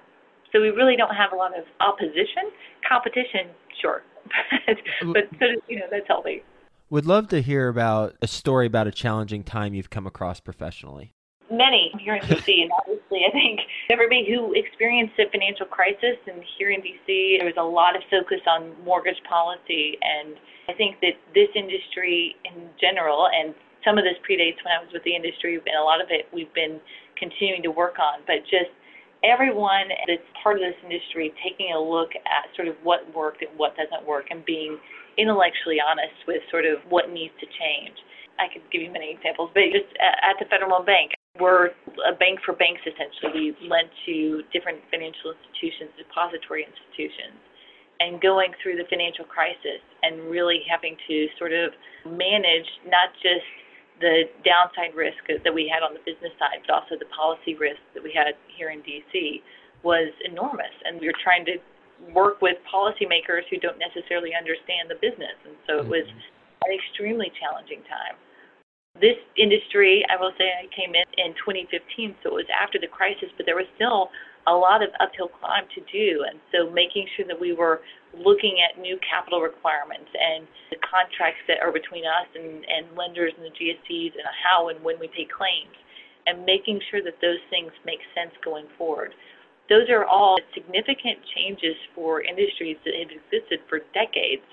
So 0.51 0.59
we 0.59 0.69
really 0.69 0.97
don't 0.97 1.15
have 1.15 1.31
a 1.31 1.35
lot 1.35 1.57
of 1.57 1.65
opposition. 1.79 2.51
Competition, 2.87 3.47
sure, 3.81 4.03
but, 5.13 5.29
but 5.39 5.49
you 5.67 5.79
know 5.79 5.85
that's 5.89 6.07
healthy. 6.07 6.43
Would 6.89 7.05
love 7.05 7.29
to 7.29 7.41
hear 7.41 7.69
about 7.69 8.17
a 8.21 8.27
story 8.27 8.67
about 8.67 8.85
a 8.85 8.91
challenging 8.91 9.43
time 9.43 9.73
you've 9.73 9.89
come 9.89 10.05
across 10.05 10.41
professionally. 10.41 11.13
Many 11.49 11.91
here 11.99 12.15
in 12.15 12.21
DC, 12.21 12.47
and 12.63 12.71
obviously, 12.77 13.23
I 13.27 13.31
think 13.31 13.59
everybody 13.89 14.25
who 14.27 14.53
experienced 14.53 15.15
the 15.17 15.25
financial 15.31 15.65
crisis, 15.65 16.17
and 16.27 16.43
here 16.57 16.69
in 16.69 16.81
DC, 16.81 17.39
there 17.39 17.45
was 17.45 17.55
a 17.57 17.63
lot 17.63 17.95
of 17.95 18.03
focus 18.11 18.39
on 18.47 18.73
mortgage 18.83 19.21
policy. 19.27 19.97
And 20.01 20.35
I 20.67 20.73
think 20.73 20.97
that 21.01 21.15
this 21.33 21.47
industry 21.55 22.35
in 22.43 22.69
general, 22.79 23.27
and 23.27 23.55
some 23.85 23.97
of 23.97 24.03
this 24.03 24.17
predates 24.25 24.61
when 24.63 24.73
I 24.73 24.79
was 24.83 24.89
with 24.93 25.03
the 25.03 25.15
industry, 25.15 25.57
and 25.57 25.77
a 25.77 25.83
lot 25.83 26.01
of 26.01 26.09
it 26.09 26.29
we've 26.33 26.53
been 26.53 26.79
continuing 27.17 27.61
to 27.63 27.71
work 27.71 27.97
on, 27.99 28.21
but 28.25 28.45
just 28.49 28.71
everyone 29.23 29.89
that's 30.09 30.25
part 30.41 30.57
of 30.57 30.65
this 30.65 30.77
industry 30.81 31.29
taking 31.45 31.73
a 31.73 31.81
look 31.81 32.09
at 32.25 32.49
sort 32.57 32.67
of 32.67 32.75
what 32.81 33.05
worked 33.13 33.41
and 33.45 33.53
what 33.57 33.77
doesn't 33.77 34.01
work 34.05 34.25
and 34.33 34.41
being 34.45 34.77
intellectually 35.17 35.77
honest 35.77 36.15
with 36.25 36.41
sort 36.49 36.65
of 36.65 36.81
what 36.89 37.13
needs 37.13 37.33
to 37.37 37.45
change. 37.45 37.93
I 38.41 38.49
could 38.49 38.65
give 38.73 38.81
you 38.81 38.89
many 38.89 39.13
examples, 39.13 39.53
but 39.53 39.69
just 39.69 39.93
at 40.01 40.33
the 40.41 40.49
Federal 40.49 40.81
Bank, 40.81 41.13
we're 41.37 41.77
a 42.01 42.17
bank 42.17 42.41
for 42.41 42.57
banks 42.57 42.81
essentially. 42.81 43.53
We 43.53 43.69
lend 43.69 43.93
to 44.09 44.41
different 44.49 44.81
financial 44.89 45.37
institutions, 45.37 45.93
depository 46.01 46.65
institutions, 46.65 47.37
and 48.01 48.17
going 48.17 48.49
through 48.63 48.81
the 48.81 48.87
financial 48.89 49.29
crisis 49.29 49.79
and 50.01 50.25
really 50.25 50.65
having 50.65 50.97
to 51.05 51.15
sort 51.37 51.53
of 51.53 51.69
manage 52.09 52.65
not 52.89 53.13
just 53.21 53.45
the 54.01 54.27
downside 54.43 54.97
risk 54.97 55.21
that 55.29 55.53
we 55.53 55.69
had 55.69 55.85
on 55.85 55.93
the 55.93 56.03
business 56.03 56.33
side, 56.41 56.65
but 56.65 56.73
also 56.73 56.97
the 56.97 57.09
policy 57.13 57.55
risk 57.55 57.79
that 57.93 58.03
we 58.03 58.11
had 58.11 58.33
here 58.49 58.73
in 58.73 58.81
DC 58.81 59.41
was 59.85 60.09
enormous. 60.25 60.73
And 60.83 60.99
we 60.99 61.07
were 61.07 61.21
trying 61.21 61.45
to 61.45 61.61
work 62.13 62.41
with 62.41 62.57
policymakers 62.65 63.45
who 63.49 63.61
don't 63.61 63.77
necessarily 63.77 64.33
understand 64.33 64.89
the 64.89 64.97
business. 64.97 65.37
And 65.45 65.55
so 65.69 65.85
it 65.85 65.87
was 65.87 66.05
mm-hmm. 66.09 66.65
an 66.65 66.71
extremely 66.73 67.29
challenging 67.37 67.85
time. 67.85 68.17
This 68.99 69.15
industry, 69.37 70.03
I 70.11 70.19
will 70.19 70.35
say, 70.35 70.51
I 70.51 70.67
came 70.75 70.91
in 70.97 71.07
in 71.15 71.31
2015, 71.39 71.71
so 72.21 72.35
it 72.35 72.43
was 72.43 72.49
after 72.51 72.75
the 72.75 72.91
crisis, 72.91 73.31
but 73.37 73.45
there 73.45 73.55
was 73.55 73.69
still 73.79 74.11
a 74.49 74.53
lot 74.53 74.83
of 74.83 74.89
uphill 74.99 75.29
climb 75.29 75.63
to 75.77 75.81
do. 75.87 76.25
And 76.27 76.41
so 76.51 76.67
making 76.73 77.07
sure 77.15 77.25
that 77.29 77.39
we 77.39 77.53
were 77.53 77.81
looking 78.13 78.59
at 78.59 78.79
new 78.79 78.99
capital 78.99 79.39
requirements 79.39 80.11
and 80.11 80.47
the 80.69 80.79
contracts 80.83 81.39
that 81.47 81.63
are 81.63 81.71
between 81.71 82.03
us 82.03 82.27
and, 82.35 82.65
and 82.67 82.91
lenders 82.97 83.31
and 83.37 83.45
the 83.47 83.55
GSEs 83.55 84.11
and 84.13 84.27
how 84.35 84.69
and 84.69 84.83
when 84.83 84.99
we 84.99 85.07
pay 85.07 85.25
claims 85.25 85.75
and 86.27 86.45
making 86.45 86.79
sure 86.91 87.01
that 87.01 87.17
those 87.21 87.41
things 87.49 87.71
make 87.85 87.99
sense 88.13 88.31
going 88.43 88.67
forward. 88.77 89.15
Those 89.69 89.89
are 89.89 90.05
all 90.05 90.37
significant 90.53 91.23
changes 91.35 91.75
for 91.95 92.21
industries 92.21 92.77
that 92.83 92.93
have 92.93 93.09
existed 93.09 93.63
for 93.69 93.79
decades 93.95 94.43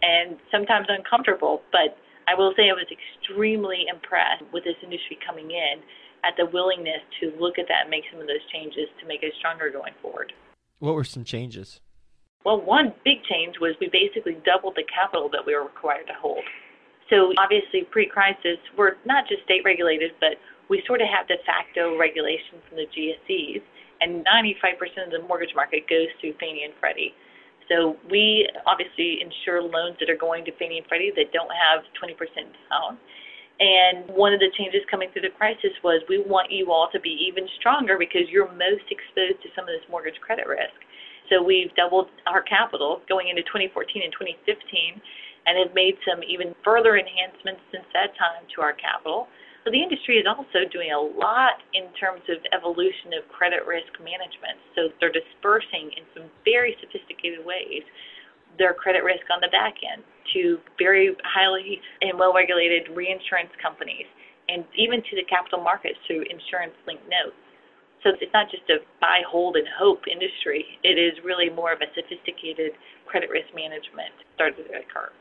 and 0.00 0.40
sometimes 0.50 0.86
uncomfortable, 0.88 1.62
but 1.70 2.00
I 2.26 2.34
will 2.34 2.54
say 2.56 2.70
I 2.70 2.74
was 2.74 2.88
extremely 2.90 3.84
impressed 3.92 4.42
with 4.52 4.64
this 4.64 4.76
industry 4.82 5.18
coming 5.24 5.50
in 5.50 5.84
at 6.24 6.34
the 6.36 6.46
willingness 6.46 7.02
to 7.20 7.34
look 7.38 7.58
at 7.58 7.66
that 7.68 7.82
and 7.82 7.90
make 7.90 8.04
some 8.10 8.20
of 8.20 8.26
those 8.26 8.42
changes 8.52 8.88
to 9.00 9.06
make 9.06 9.22
it 9.22 9.32
stronger 9.38 9.70
going 9.70 9.92
forward. 10.00 10.32
What 10.78 10.94
were 10.94 11.04
some 11.04 11.24
changes? 11.24 11.80
Well, 12.44 12.60
one 12.60 12.92
big 13.04 13.22
change 13.30 13.56
was 13.60 13.74
we 13.80 13.88
basically 13.88 14.36
doubled 14.44 14.74
the 14.74 14.84
capital 14.90 15.30
that 15.30 15.46
we 15.46 15.54
were 15.54 15.62
required 15.62 16.06
to 16.08 16.16
hold. 16.18 16.42
So 17.10 17.32
obviously, 17.38 17.86
pre-crisis, 17.90 18.58
we're 18.76 18.96
not 19.04 19.28
just 19.28 19.44
state 19.44 19.62
regulated, 19.64 20.12
but 20.18 20.40
we 20.68 20.82
sort 20.86 21.02
of 21.02 21.08
have 21.12 21.28
de 21.28 21.36
facto 21.44 21.98
regulation 21.98 22.58
from 22.66 22.78
the 22.78 22.88
GSEs, 22.88 23.62
and 24.00 24.24
95% 24.26 25.06
of 25.06 25.12
the 25.12 25.22
mortgage 25.28 25.54
market 25.54 25.86
goes 25.88 26.08
through 26.20 26.34
Fannie 26.40 26.64
and 26.64 26.74
Freddie. 26.80 27.14
So 27.68 27.96
we 28.10 28.48
obviously 28.66 29.22
insure 29.22 29.62
loans 29.62 29.96
that 30.00 30.10
are 30.10 30.18
going 30.18 30.44
to 30.46 30.52
Fannie 30.58 30.78
and 30.78 30.86
Freddie 30.88 31.12
that 31.14 31.30
don't 31.32 31.52
have 31.52 31.86
20% 32.00 32.18
down. 32.72 32.98
And 33.60 34.08
one 34.16 34.34
of 34.34 34.40
the 34.40 34.50
changes 34.58 34.82
coming 34.90 35.12
through 35.12 35.22
the 35.22 35.36
crisis 35.38 35.70
was 35.84 36.02
we 36.08 36.18
want 36.18 36.50
you 36.50 36.72
all 36.72 36.88
to 36.90 36.98
be 36.98 37.14
even 37.28 37.46
stronger 37.60 37.94
because 37.98 38.26
you're 38.26 38.50
most 38.50 38.88
exposed 38.90 39.38
to 39.44 39.48
some 39.54 39.68
of 39.68 39.72
this 39.76 39.86
mortgage 39.86 40.18
credit 40.18 40.48
risk. 40.48 40.74
So 41.32 41.40
we've 41.40 41.72
doubled 41.80 42.12
our 42.28 42.44
capital 42.44 43.00
going 43.08 43.32
into 43.32 43.40
2014 43.48 44.04
and 44.04 44.12
2015 44.12 45.00
and 45.48 45.56
have 45.56 45.72
made 45.72 45.96
some 46.04 46.20
even 46.20 46.52
further 46.60 47.00
enhancements 47.00 47.64
since 47.72 47.88
that 47.96 48.12
time 48.20 48.44
to 48.52 48.60
our 48.60 48.76
capital. 48.76 49.32
So 49.64 49.72
the 49.72 49.80
industry 49.80 50.20
is 50.20 50.28
also 50.28 50.68
doing 50.68 50.92
a 50.92 51.00
lot 51.00 51.64
in 51.72 51.88
terms 51.96 52.20
of 52.28 52.36
evolution 52.52 53.16
of 53.16 53.24
credit 53.32 53.64
risk 53.64 53.96
management. 53.96 54.60
So 54.76 54.92
they're 55.00 55.14
dispersing 55.14 55.96
in 55.96 56.04
some 56.12 56.28
very 56.44 56.76
sophisticated 56.84 57.40
ways 57.40 57.80
their 58.60 58.76
credit 58.76 59.00
risk 59.00 59.24
on 59.32 59.40
the 59.40 59.48
back 59.48 59.80
end 59.80 60.04
to 60.36 60.60
very 60.76 61.16
highly 61.24 61.80
and 62.04 62.20
well 62.20 62.36
regulated 62.36 62.92
reinsurance 62.92 63.48
companies 63.56 64.04
and 64.52 64.68
even 64.76 65.00
to 65.00 65.16
the 65.16 65.24
capital 65.24 65.64
markets 65.64 65.96
through 66.04 66.28
insurance 66.28 66.76
linked 66.84 67.08
notes. 67.08 67.41
So 68.02 68.10
it's 68.20 68.32
not 68.32 68.50
just 68.50 68.68
a 68.68 68.78
buy, 69.00 69.22
hold, 69.28 69.56
and 69.56 69.66
hope 69.78 70.02
industry. 70.10 70.64
It 70.82 70.98
is 70.98 71.22
really 71.24 71.50
more 71.50 71.72
of 71.72 71.80
a 71.80 71.86
sophisticated 71.94 72.72
credit 73.06 73.30
risk 73.30 73.54
management 73.54 74.10
started 74.34 74.56
to 74.56 74.70
occur. 74.70 75.12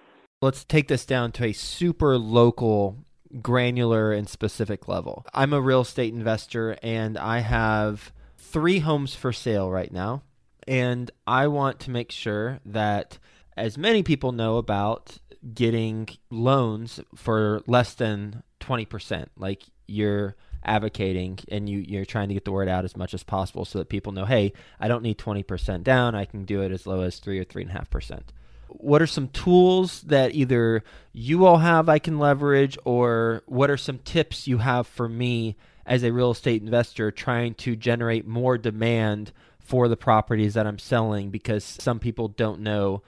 Let's 0.42 0.64
take 0.64 0.88
this 0.88 1.06
down 1.06 1.32
to 1.34 1.46
a 1.46 1.54
super 1.54 2.18
local, 2.18 2.98
granular, 3.42 4.12
and 4.12 4.28
specific 4.28 4.88
level. 4.88 5.26
I'm 5.34 5.54
a 5.54 5.62
real 5.62 5.82
estate 5.82 6.14
investor 6.14 6.78
and 6.82 7.18
I 7.18 7.40
have 7.40 8.12
three 8.38 8.80
homes 8.80 9.14
for 9.14 9.32
sale 9.32 9.70
right 9.70 9.92
now. 9.92 10.24
And 10.68 11.12
I 11.28 11.48
want 11.48 11.80
to 11.82 11.92
make 11.92 12.12
sure 12.12 12.60
that 12.66 13.20
as 13.56 13.78
many 13.78 14.02
people 14.02 14.32
know 14.32 14.58
about 14.58 15.20
getting 15.54 16.10
loans 16.30 17.00
for 17.16 17.62
less 17.68 17.94
than 17.94 18.44
20%, 18.60 19.28
like 19.38 19.64
you're 19.88 20.36
advocating 20.64 21.40
and 21.50 21.68
you, 21.68 21.80
you're 21.80 22.06
trying 22.06 22.28
to 22.28 22.34
get 22.34 22.46
the 22.46 22.52
word 22.52 22.70
out 22.70 22.86
as 22.86 22.96
much 22.96 23.14
as 23.14 23.24
possible 23.24 23.66
so 23.66 23.80
that 23.80 23.90
people 23.90 24.12
know, 24.12 24.26
hey, 24.26 24.54
I 24.80 24.88
don't 24.88 25.04
need 25.04 25.18
20% 25.18 25.84
down. 25.84 26.16
I 26.16 26.26
can 26.26 26.46
do 26.46 26.62
it 26.62 26.72
as 26.72 26.86
low 26.86 27.02
as 27.02 27.20
3 27.20 27.40
or 27.40 27.46
3.5%. 27.46 28.22
What 28.68 29.02
are 29.02 29.08
some 29.08 29.28
tools 29.28 30.02
that 30.04 30.34
either 30.34 30.84
you 31.12 31.46
all 31.46 31.58
have 31.58 31.90
I 31.90 32.00
can 32.00 32.20
leverage, 32.20 32.78
or 32.86 33.44
what 33.46 33.70
are 33.70 33.78
some 33.78 34.00
tips 34.00 34.48
you 34.48 34.60
have 34.60 34.88
for 34.88 35.10
me 35.10 35.58
as 35.86 36.04
a 36.04 36.14
real 36.14 36.32
estate 36.32 36.62
investor 36.62 37.12
trying 37.12 37.54
to 37.56 37.76
generate 37.76 38.26
more 38.26 38.58
demand 38.58 39.34
for 39.60 39.88
the 39.88 39.98
properties 39.98 40.54
that 40.54 40.66
I'm 40.66 40.80
selling 40.80 41.32
because 41.32 41.64
some 41.64 42.00
people 42.00 42.30
don't 42.30 42.62
know 42.62 43.04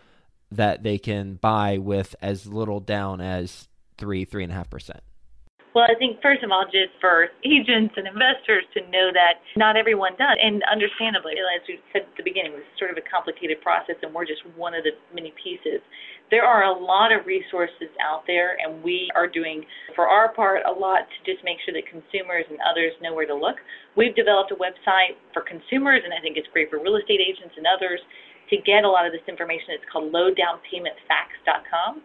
that 0.51 0.83
they 0.83 0.97
can 0.97 1.35
buy 1.35 1.77
with 1.77 2.15
as 2.21 2.45
little 2.45 2.79
down 2.79 3.21
as 3.21 3.67
three, 3.97 4.25
three 4.25 4.43
and 4.43 4.51
a 4.51 4.55
half 4.55 4.69
percent? 4.69 5.01
Well, 5.73 5.89
I 5.89 5.97
think 5.97 6.21
first 6.21 6.45
of 6.45 6.53
all, 6.53 6.65
just 6.69 6.93
for 7.01 7.33
agents 7.41 7.97
and 7.97 8.05
investors 8.05 8.61
to 8.77 8.85
know 8.93 9.09
that 9.09 9.41
not 9.57 9.73
everyone 9.73 10.13
does. 10.21 10.37
And 10.37 10.61
understandably, 10.69 11.33
as 11.41 11.65
we 11.65 11.81
said 11.89 12.05
at 12.05 12.13
the 12.13 12.21
beginning, 12.21 12.53
it's 12.53 12.69
sort 12.77 12.93
of 12.93 12.97
a 13.01 13.05
complicated 13.09 13.57
process 13.65 13.97
and 14.05 14.13
we're 14.13 14.29
just 14.29 14.45
one 14.53 14.77
of 14.77 14.85
the 14.85 14.93
many 15.09 15.33
pieces. 15.33 15.81
There 16.29 16.45
are 16.45 16.65
a 16.65 16.73
lot 16.73 17.11
of 17.13 17.25
resources 17.25 17.93
out 18.01 18.25
there, 18.25 18.57
and 18.57 18.81
we 18.81 19.11
are 19.13 19.27
doing, 19.27 19.65
for 19.93 20.07
our 20.07 20.33
part, 20.33 20.65
a 20.65 20.71
lot 20.71 21.05
to 21.05 21.17
just 21.29 21.43
make 21.45 21.61
sure 21.61 21.73
that 21.77 21.85
consumers 21.85 22.45
and 22.49 22.57
others 22.65 22.93
know 23.05 23.13
where 23.13 23.27
to 23.27 23.35
look. 23.35 23.57
We've 23.97 24.15
developed 24.15 24.49
a 24.49 24.57
website 24.57 25.13
for 25.29 25.45
consumers, 25.45 26.01
and 26.01 26.09
I 26.09 26.17
think 26.25 26.37
it's 26.37 26.49
great 26.49 26.73
for 26.73 26.81
real 26.81 26.97
estate 26.97 27.21
agents 27.21 27.53
and 27.53 27.69
others 27.69 28.01
to 28.49 28.57
get 28.65 28.81
a 28.81 28.89
lot 28.89 29.05
of 29.05 29.13
this 29.13 29.21
information. 29.27 29.77
It's 29.77 29.85
called 29.91 30.09
lowdownpaymentfacts.com. 30.09 32.01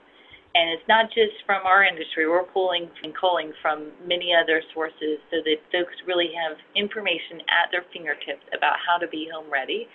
And 0.55 0.73
it's 0.73 0.89
not 0.89 1.13
just 1.13 1.37
from 1.45 1.67
our 1.69 1.85
industry. 1.85 2.27
We're 2.27 2.49
pulling 2.49 2.89
and 3.05 3.13
culling 3.13 3.53
from 3.61 3.93
many 4.09 4.33
other 4.33 4.63
sources 4.73 5.21
so 5.31 5.45
that 5.45 5.59
folks 5.71 5.93
really 6.09 6.33
have 6.33 6.57
information 6.75 7.45
at 7.53 7.69
their 7.71 7.85
fingertips 7.93 8.43
about 8.57 8.81
how 8.81 8.97
to 8.97 9.07
be 9.07 9.29
home 9.29 9.47
ready 9.53 9.87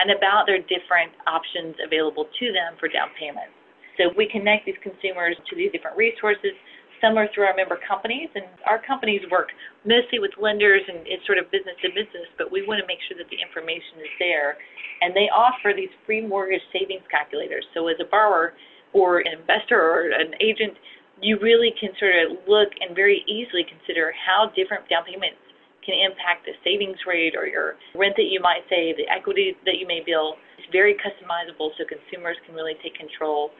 and 0.00 0.10
about 0.10 0.46
their 0.48 0.64
different 0.64 1.12
options 1.28 1.76
available 1.84 2.24
to 2.24 2.46
them 2.56 2.78
for 2.80 2.88
down 2.88 3.12
payments. 3.20 3.52
So 3.98 4.14
we 4.16 4.30
connect 4.30 4.64
these 4.64 4.78
consumers 4.80 5.36
to 5.36 5.52
these 5.58 5.70
different 5.74 5.98
resources. 5.98 6.54
Some 7.02 7.18
are 7.18 7.26
through 7.30 7.46
our 7.46 7.54
member 7.54 7.78
companies, 7.78 8.30
and 8.34 8.46
our 8.66 8.82
companies 8.82 9.22
work 9.30 9.50
mostly 9.86 10.18
with 10.18 10.34
lenders 10.38 10.82
and 10.86 11.06
it's 11.06 11.22
sort 11.26 11.38
of 11.38 11.46
business 11.50 11.78
to 11.82 11.90
business, 11.94 12.26
but 12.38 12.50
we 12.50 12.66
want 12.66 12.82
to 12.82 12.86
make 12.90 12.98
sure 13.06 13.14
that 13.18 13.30
the 13.30 13.38
information 13.38 14.02
is 14.02 14.10
there. 14.18 14.58
And 15.02 15.14
they 15.14 15.30
offer 15.30 15.70
these 15.74 15.90
free 16.06 16.22
mortgage 16.22 16.62
savings 16.74 17.06
calculators. 17.10 17.62
So 17.74 17.86
as 17.86 17.98
a 18.02 18.06
borrower, 18.06 18.54
or 18.92 19.20
an 19.20 19.32
investor 19.38 19.78
or 19.78 20.10
an 20.10 20.34
agent, 20.40 20.74
you 21.20 21.38
really 21.42 21.74
can 21.78 21.90
sort 21.98 22.14
of 22.14 22.38
look 22.46 22.70
and 22.80 22.94
very 22.94 23.24
easily 23.26 23.66
consider 23.66 24.14
how 24.14 24.50
different 24.54 24.88
down 24.88 25.04
payments 25.04 25.42
can 25.82 25.98
impact 25.98 26.44
the 26.44 26.52
savings 26.62 27.00
rate 27.08 27.34
or 27.34 27.48
your 27.48 27.80
rent 27.96 28.14
that 28.16 28.28
you 28.28 28.38
might 28.44 28.62
save, 28.68 29.00
the 29.00 29.08
equity 29.08 29.56
that 29.64 29.80
you 29.80 29.86
may 29.88 30.04
build. 30.04 30.36
It's 30.60 30.68
very 30.70 30.94
customizable 31.00 31.72
so 31.74 31.88
consumers 31.88 32.36
can 32.44 32.54
really 32.54 32.76
take 32.84 32.94
control. 32.94 33.50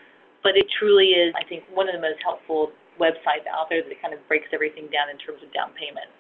But 0.45 0.55
it 0.55 0.69
truly 0.79 1.19
is, 1.19 1.35
I 1.35 1.43
think, 1.49 1.65
one 1.73 1.89
of 1.89 1.97
the 1.97 2.05
most 2.05 2.23
helpful 2.23 2.71
websites 3.01 3.49
out 3.51 3.67
there 3.71 3.83
that 3.83 3.99
kind 4.03 4.15
of 4.15 4.21
breaks 4.29 4.47
everything 4.53 4.87
down 4.93 5.11
in 5.11 5.19
terms 5.19 5.43
of 5.43 5.51
down 5.51 5.75
payments. 5.75 6.15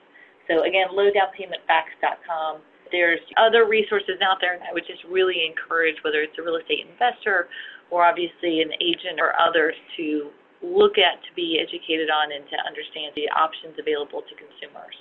So 0.49 0.64
again, 0.64 0.90
lowdownpaymentfacts.com. 0.90 2.64
There's 2.90 3.21
other 3.37 3.68
resources 3.68 4.16
out 4.25 4.40
there, 4.40 4.57
and 4.57 4.64
I 4.64 4.73
would 4.73 4.88
just 4.88 5.05
really 5.05 5.44
encourage 5.44 6.01
whether 6.03 6.25
it's 6.25 6.33
a 6.40 6.42
real 6.42 6.57
estate 6.57 6.88
investor 6.88 7.53
or 7.90 8.05
obviously 8.05 8.61
an 8.61 8.70
agent 8.81 9.20
or 9.20 9.33
others 9.40 9.74
to 9.96 10.31
look 10.62 10.98
at 10.98 11.22
to 11.22 11.35
be 11.35 11.61
educated 11.61 12.11
on 12.11 12.33
and 12.33 12.44
to 12.51 12.57
understand 12.66 13.12
the 13.14 13.29
options 13.31 13.77
available 13.79 14.22
to 14.22 14.35
consumers. 14.35 14.94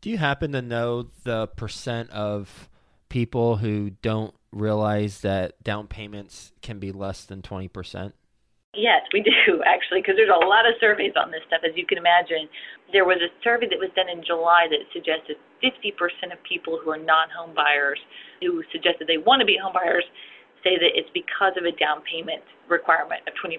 Do 0.00 0.10
you 0.10 0.18
happen 0.18 0.52
to 0.52 0.62
know 0.62 1.08
the 1.24 1.46
percent 1.46 2.10
of 2.10 2.68
people 3.08 3.56
who 3.56 3.90
don't 4.02 4.34
realize 4.52 5.20
that 5.20 5.62
down 5.62 5.86
payments 5.86 6.52
can 6.62 6.78
be 6.78 6.92
less 6.92 7.24
than 7.24 7.42
20%? 7.42 8.12
Yes, 8.74 9.02
we 9.12 9.22
do 9.22 9.62
actually, 9.66 10.02
because 10.02 10.16
there's 10.16 10.30
a 10.30 10.46
lot 10.46 10.68
of 10.68 10.74
surveys 10.80 11.12
on 11.16 11.30
this 11.30 11.40
stuff. 11.46 11.60
As 11.64 11.72
you 11.76 11.86
can 11.86 11.98
imagine, 11.98 12.48
there 12.92 13.04
was 13.04 13.18
a 13.18 13.32
survey 13.42 13.66
that 13.70 13.78
was 13.78 13.90
done 13.96 14.08
in 14.08 14.22
July 14.22 14.66
that 14.68 14.84
suggested 14.92 15.36
50% 15.64 16.32
of 16.32 16.42
people 16.44 16.78
who 16.82 16.90
are 16.90 16.98
non-home 16.98 17.54
buyers 17.54 17.98
who 18.40 18.62
suggested 18.70 19.08
they 19.08 19.18
want 19.18 19.40
to 19.40 19.46
be 19.46 19.56
home 19.56 19.72
buyers 19.72 20.04
say 20.66 20.74
that 20.74 20.98
it's 20.98 21.10
because 21.14 21.54
of 21.54 21.62
a 21.62 21.74
down 21.78 22.02
payment 22.02 22.42
requirement 22.66 23.22
of 23.30 23.32
20%. 23.38 23.54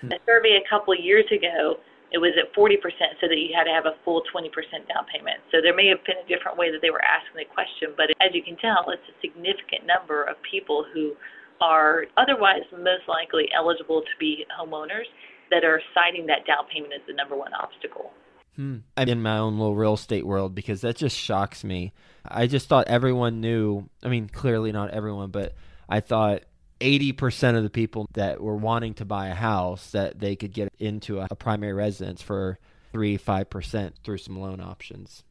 Hmm. 0.00 0.08
A 0.08 0.18
survey 0.24 0.56
a 0.56 0.64
couple 0.64 0.96
of 0.96 1.00
years 1.04 1.28
ago, 1.28 1.76
it 2.16 2.16
was 2.16 2.32
at 2.40 2.48
40%, 2.56 2.80
so 3.20 3.28
that 3.28 3.36
you 3.36 3.52
had 3.52 3.68
to 3.68 3.74
have 3.76 3.84
a 3.84 4.00
full 4.04 4.24
20% 4.32 4.48
down 4.88 5.04
payment. 5.12 5.44
So 5.52 5.60
there 5.60 5.76
may 5.76 5.92
have 5.92 6.00
been 6.08 6.16
a 6.24 6.28
different 6.30 6.56
way 6.56 6.72
that 6.72 6.80
they 6.80 6.88
were 6.88 7.04
asking 7.04 7.36
the 7.36 7.48
question, 7.52 7.92
but 7.92 8.08
as 8.24 8.32
you 8.32 8.40
can 8.40 8.56
tell, 8.56 8.88
it's 8.88 9.04
a 9.12 9.16
significant 9.20 9.84
number 9.84 10.24
of 10.24 10.40
people 10.48 10.86
who 10.94 11.12
are 11.60 12.06
otherwise 12.16 12.64
most 12.72 13.04
likely 13.08 13.50
eligible 13.52 14.00
to 14.00 14.14
be 14.18 14.46
homeowners 14.48 15.10
that 15.50 15.64
are 15.64 15.82
citing 15.92 16.26
that 16.26 16.46
down 16.46 16.64
payment 16.72 16.92
as 16.94 17.04
the 17.06 17.12
number 17.12 17.36
one 17.36 17.52
obstacle. 17.52 18.12
Hmm. 18.56 18.86
I'm 18.96 19.08
in 19.08 19.22
my 19.22 19.38
own 19.38 19.58
little 19.58 19.74
real 19.74 19.94
estate 19.94 20.26
world 20.26 20.54
because 20.54 20.82
that 20.82 20.96
just 20.96 21.18
shocks 21.18 21.64
me. 21.64 21.92
I 22.24 22.46
just 22.46 22.68
thought 22.68 22.86
everyone 22.86 23.40
knew. 23.40 23.88
I 24.02 24.08
mean, 24.08 24.28
clearly 24.28 24.70
not 24.70 24.90
everyone, 24.90 25.30
but 25.30 25.54
I 25.88 26.00
thought 26.00 26.42
80% 26.80 27.56
of 27.56 27.62
the 27.62 27.70
people 27.70 28.06
that 28.14 28.40
were 28.40 28.56
wanting 28.56 28.94
to 28.94 29.04
buy 29.04 29.28
a 29.28 29.34
house 29.34 29.90
that 29.92 30.18
they 30.18 30.36
could 30.36 30.52
get 30.52 30.68
into 30.78 31.20
a, 31.20 31.28
a 31.30 31.36
primary 31.36 31.72
residence 31.72 32.20
for 32.20 32.58
3 32.92 33.18
5% 33.18 33.92
through 34.04 34.18
some 34.18 34.38
loan 34.38 34.60
options. 34.60 35.24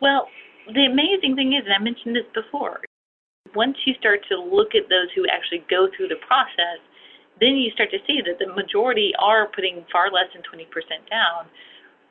Well, 0.00 0.28
the 0.66 0.86
amazing 0.86 1.36
thing 1.36 1.52
is, 1.52 1.64
and 1.64 1.74
I 1.74 1.78
mentioned 1.78 2.16
this 2.16 2.28
before, 2.34 2.80
once 3.54 3.76
you 3.84 3.94
start 3.98 4.20
to 4.30 4.36
look 4.38 4.74
at 4.74 4.88
those 4.88 5.10
who 5.14 5.26
actually 5.28 5.64
go 5.68 5.88
through 5.96 6.08
the 6.08 6.20
process, 6.26 6.80
then 7.40 7.56
you 7.56 7.70
start 7.72 7.90
to 7.90 7.98
see 8.06 8.20
that 8.24 8.38
the 8.38 8.52
majority 8.54 9.12
are 9.18 9.48
putting 9.54 9.84
far 9.90 10.10
less 10.10 10.30
than 10.32 10.42
20% 10.42 10.66
down. 11.10 11.50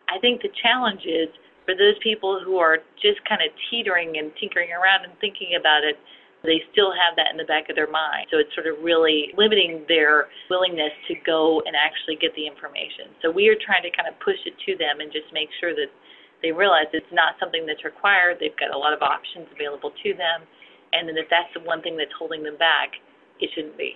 I 0.10 0.20
think 0.20 0.42
the 0.42 0.52
challenge 0.62 1.02
is 1.06 1.30
for 1.66 1.74
those 1.74 1.96
people 2.04 2.42
who 2.44 2.58
are 2.58 2.80
just 3.02 3.24
kind 3.28 3.42
of 3.42 3.50
teetering 3.70 4.18
and 4.18 4.32
tinkering 4.40 4.72
around 4.72 5.06
and 5.06 5.14
thinking 5.22 5.56
about 5.58 5.84
it, 5.84 5.98
they 6.43 6.62
still 6.73 6.89
have 6.89 7.13
that 7.17 7.30
in 7.30 7.38
the 7.38 7.45
back 7.45 7.69
of 7.69 7.75
their 7.77 7.89
mind. 7.89 8.27
So 8.34 8.41
it's 8.41 8.54
sort 8.58 8.65
of 8.65 8.82
really 8.82 9.30
limiting 9.38 9.86
their 9.88 10.27
willingness 10.49 10.93
to 11.08 11.13
go 11.21 11.62
and 11.69 11.77
actually 11.77 12.17
get 12.17 12.34
the 12.34 12.47
information. 12.49 13.13
So 13.21 13.30
we 13.30 13.47
are 13.49 13.60
trying 13.60 13.86
to 13.86 13.93
kind 13.93 14.10
of 14.10 14.17
push 14.19 14.41
it 14.49 14.58
to 14.65 14.77
them 14.77 14.99
and 14.99 15.13
just 15.13 15.30
make 15.34 15.54
sure 15.62 15.77
that 15.77 15.93
they 16.41 16.49
realize 16.49 16.89
it's 16.93 17.13
not 17.13 17.38
something 17.38 17.69
that's 17.69 17.86
required. 17.86 18.41
They've 18.41 18.58
got 18.58 18.73
a 18.73 18.77
lot 18.77 18.93
of 18.93 19.06
options 19.06 19.45
available 19.54 19.93
to 20.01 20.17
them 20.17 20.49
and 20.93 21.08
then 21.08 21.17
if 21.17 21.27
that's 21.30 21.51
the 21.54 21.62
one 21.62 21.82
thing 21.82 21.97
that's 21.97 22.12
holding 22.17 22.43
them 22.43 22.58
back, 22.58 22.91
it 23.39 23.49
shouldn't 23.56 23.77
be. 23.77 23.95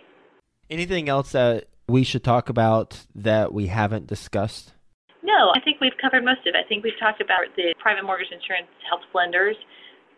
Anything 0.70 1.10
else 1.10 1.34
that 1.34 1.66
we 1.88 2.04
should 2.04 2.24
talk 2.24 2.50
about 2.50 3.06
that 3.14 3.54
we 3.54 3.68
haven't 3.68 4.08
discussed? 4.08 4.74
No, 5.22 5.52
I 5.56 5.60
think 5.60 5.82
we've 5.82 5.98
covered 6.02 6.24
most 6.24 6.48
of 6.48 6.56
it. 6.56 6.56
I 6.56 6.68
think 6.68 6.84
we've 6.84 7.00
talked 7.00 7.22
about 7.22 7.46
the 7.56 7.76
private 7.80 8.06
mortgage 8.06 8.32
insurance 8.32 8.68
helps 8.88 9.06
lenders. 9.14 9.56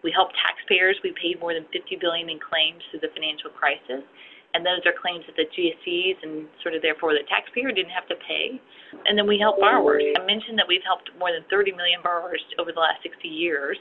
We 0.07 0.15
help 0.15 0.31
taxpayers. 0.39 0.95
We 1.03 1.11
paid 1.19 1.43
more 1.43 1.51
than 1.51 1.67
50 1.75 1.99
billion 1.99 2.31
in 2.31 2.39
claims 2.39 2.79
through 2.87 3.03
the 3.03 3.11
financial 3.11 3.51
crisis, 3.51 4.07
and 4.55 4.63
those 4.63 4.79
are 4.87 4.95
claims 4.95 5.27
that 5.27 5.35
the 5.35 5.43
GSEs 5.51 6.23
and 6.23 6.47
sort 6.63 6.79
of 6.79 6.81
therefore 6.81 7.11
the 7.11 7.27
taxpayer 7.27 7.75
didn't 7.75 7.91
have 7.91 8.07
to 8.07 8.15
pay. 8.23 8.55
And 9.03 9.19
then 9.19 9.27
we 9.27 9.35
help 9.35 9.59
borrowers. 9.59 10.07
I 10.15 10.23
mentioned 10.23 10.55
that 10.63 10.67
we've 10.71 10.85
helped 10.87 11.11
more 11.19 11.35
than 11.35 11.43
30 11.51 11.75
million 11.75 11.99
borrowers 11.99 12.39
over 12.55 12.71
the 12.71 12.79
last 12.79 13.03
60 13.03 13.27
years. 13.27 13.75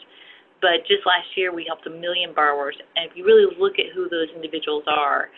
But 0.58 0.82
just 0.90 1.06
last 1.06 1.30
year, 1.38 1.54
we 1.54 1.62
helped 1.62 1.86
a 1.86 1.94
million 1.94 2.34
borrowers. 2.34 2.74
And 2.98 3.06
if 3.06 3.14
you 3.14 3.22
really 3.22 3.46
look 3.54 3.78
at 3.78 3.94
who 3.94 4.10
those 4.10 4.26
individuals 4.34 4.82
are, 4.90 5.30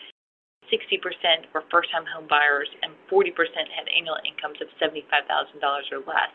60% 0.73 1.05
were 1.53 1.69
first 1.69 1.93
time 1.93 2.09
home 2.09 2.25
buyers 2.25 2.69
and 2.81 2.97
40% 3.13 3.29
had 3.77 3.85
annual 3.93 4.17
incomes 4.25 4.57
of 4.57 4.73
$75,000 4.81 5.05
or 5.93 6.01
less. 6.09 6.33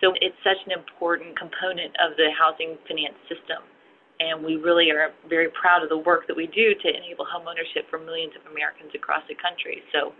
So 0.00 0.12
it's 0.20 0.36
such 0.44 0.60
an 0.66 0.72
important 0.72 1.38
component 1.38 1.96
of 2.00 2.16
the 2.16 2.28
housing 2.36 2.76
finance 2.88 3.16
system. 3.28 3.64
And 4.20 4.44
we 4.44 4.56
really 4.56 4.90
are 4.90 5.12
very 5.28 5.48
proud 5.52 5.82
of 5.82 5.88
the 5.88 5.98
work 5.98 6.26
that 6.26 6.36
we 6.36 6.46
do 6.48 6.72
to 6.72 6.88
enable 6.88 7.26
homeownership 7.26 7.88
for 7.90 7.98
millions 7.98 8.32
of 8.36 8.50
Americans 8.50 8.92
across 8.94 9.22
the 9.28 9.36
country. 9.36 9.82
So 9.92 10.12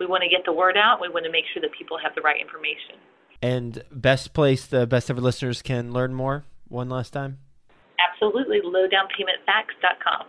we 0.00 0.06
want 0.06 0.22
to 0.22 0.28
get 0.28 0.44
the 0.44 0.52
word 0.52 0.76
out. 0.76 1.00
We 1.00 1.08
want 1.08 1.24
to 1.24 1.30
make 1.30 1.44
sure 1.52 1.62
that 1.62 1.70
people 1.76 1.98
have 2.02 2.14
the 2.14 2.22
right 2.22 2.40
information. 2.40 2.98
And 3.42 3.84
best 3.92 4.32
place 4.32 4.66
the 4.66 4.86
best 4.86 5.10
ever 5.10 5.20
listeners 5.20 5.62
can 5.62 5.92
learn 5.92 6.14
more? 6.14 6.44
one 6.68 6.88
last 6.88 7.12
time? 7.12 7.38
Absolutely. 8.12 8.60
Lowdownpaymentfacts.com. 8.60 10.26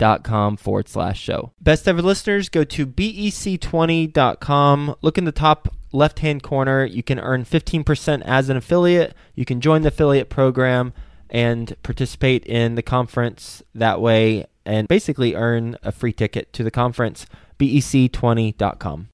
dot 0.00 0.24
com 0.24 0.56
forward 0.56 0.88
slash 0.88 1.20
show. 1.20 1.52
Best 1.60 1.86
ever 1.86 2.02
listeners, 2.02 2.48
go 2.48 2.64
to 2.64 2.86
bec20.com. 2.86 4.96
Look 5.02 5.18
in 5.18 5.24
the 5.24 5.30
top 5.30 5.68
left 5.92 6.20
hand 6.20 6.42
corner. 6.42 6.84
You 6.84 7.02
can 7.02 7.20
earn 7.20 7.44
15% 7.44 8.22
as 8.24 8.48
an 8.48 8.56
affiliate. 8.56 9.14
You 9.34 9.44
can 9.44 9.60
join 9.60 9.82
the 9.82 9.88
affiliate 9.88 10.30
program 10.30 10.92
and 11.28 11.76
participate 11.82 12.44
in 12.46 12.74
the 12.74 12.82
conference 12.82 13.62
that 13.74 14.00
way 14.00 14.46
and 14.64 14.88
basically 14.88 15.34
earn 15.34 15.76
a 15.82 15.92
free 15.92 16.12
ticket 16.12 16.52
to 16.54 16.64
the 16.64 16.70
conference. 16.70 17.26
bec20.com. 17.58 19.08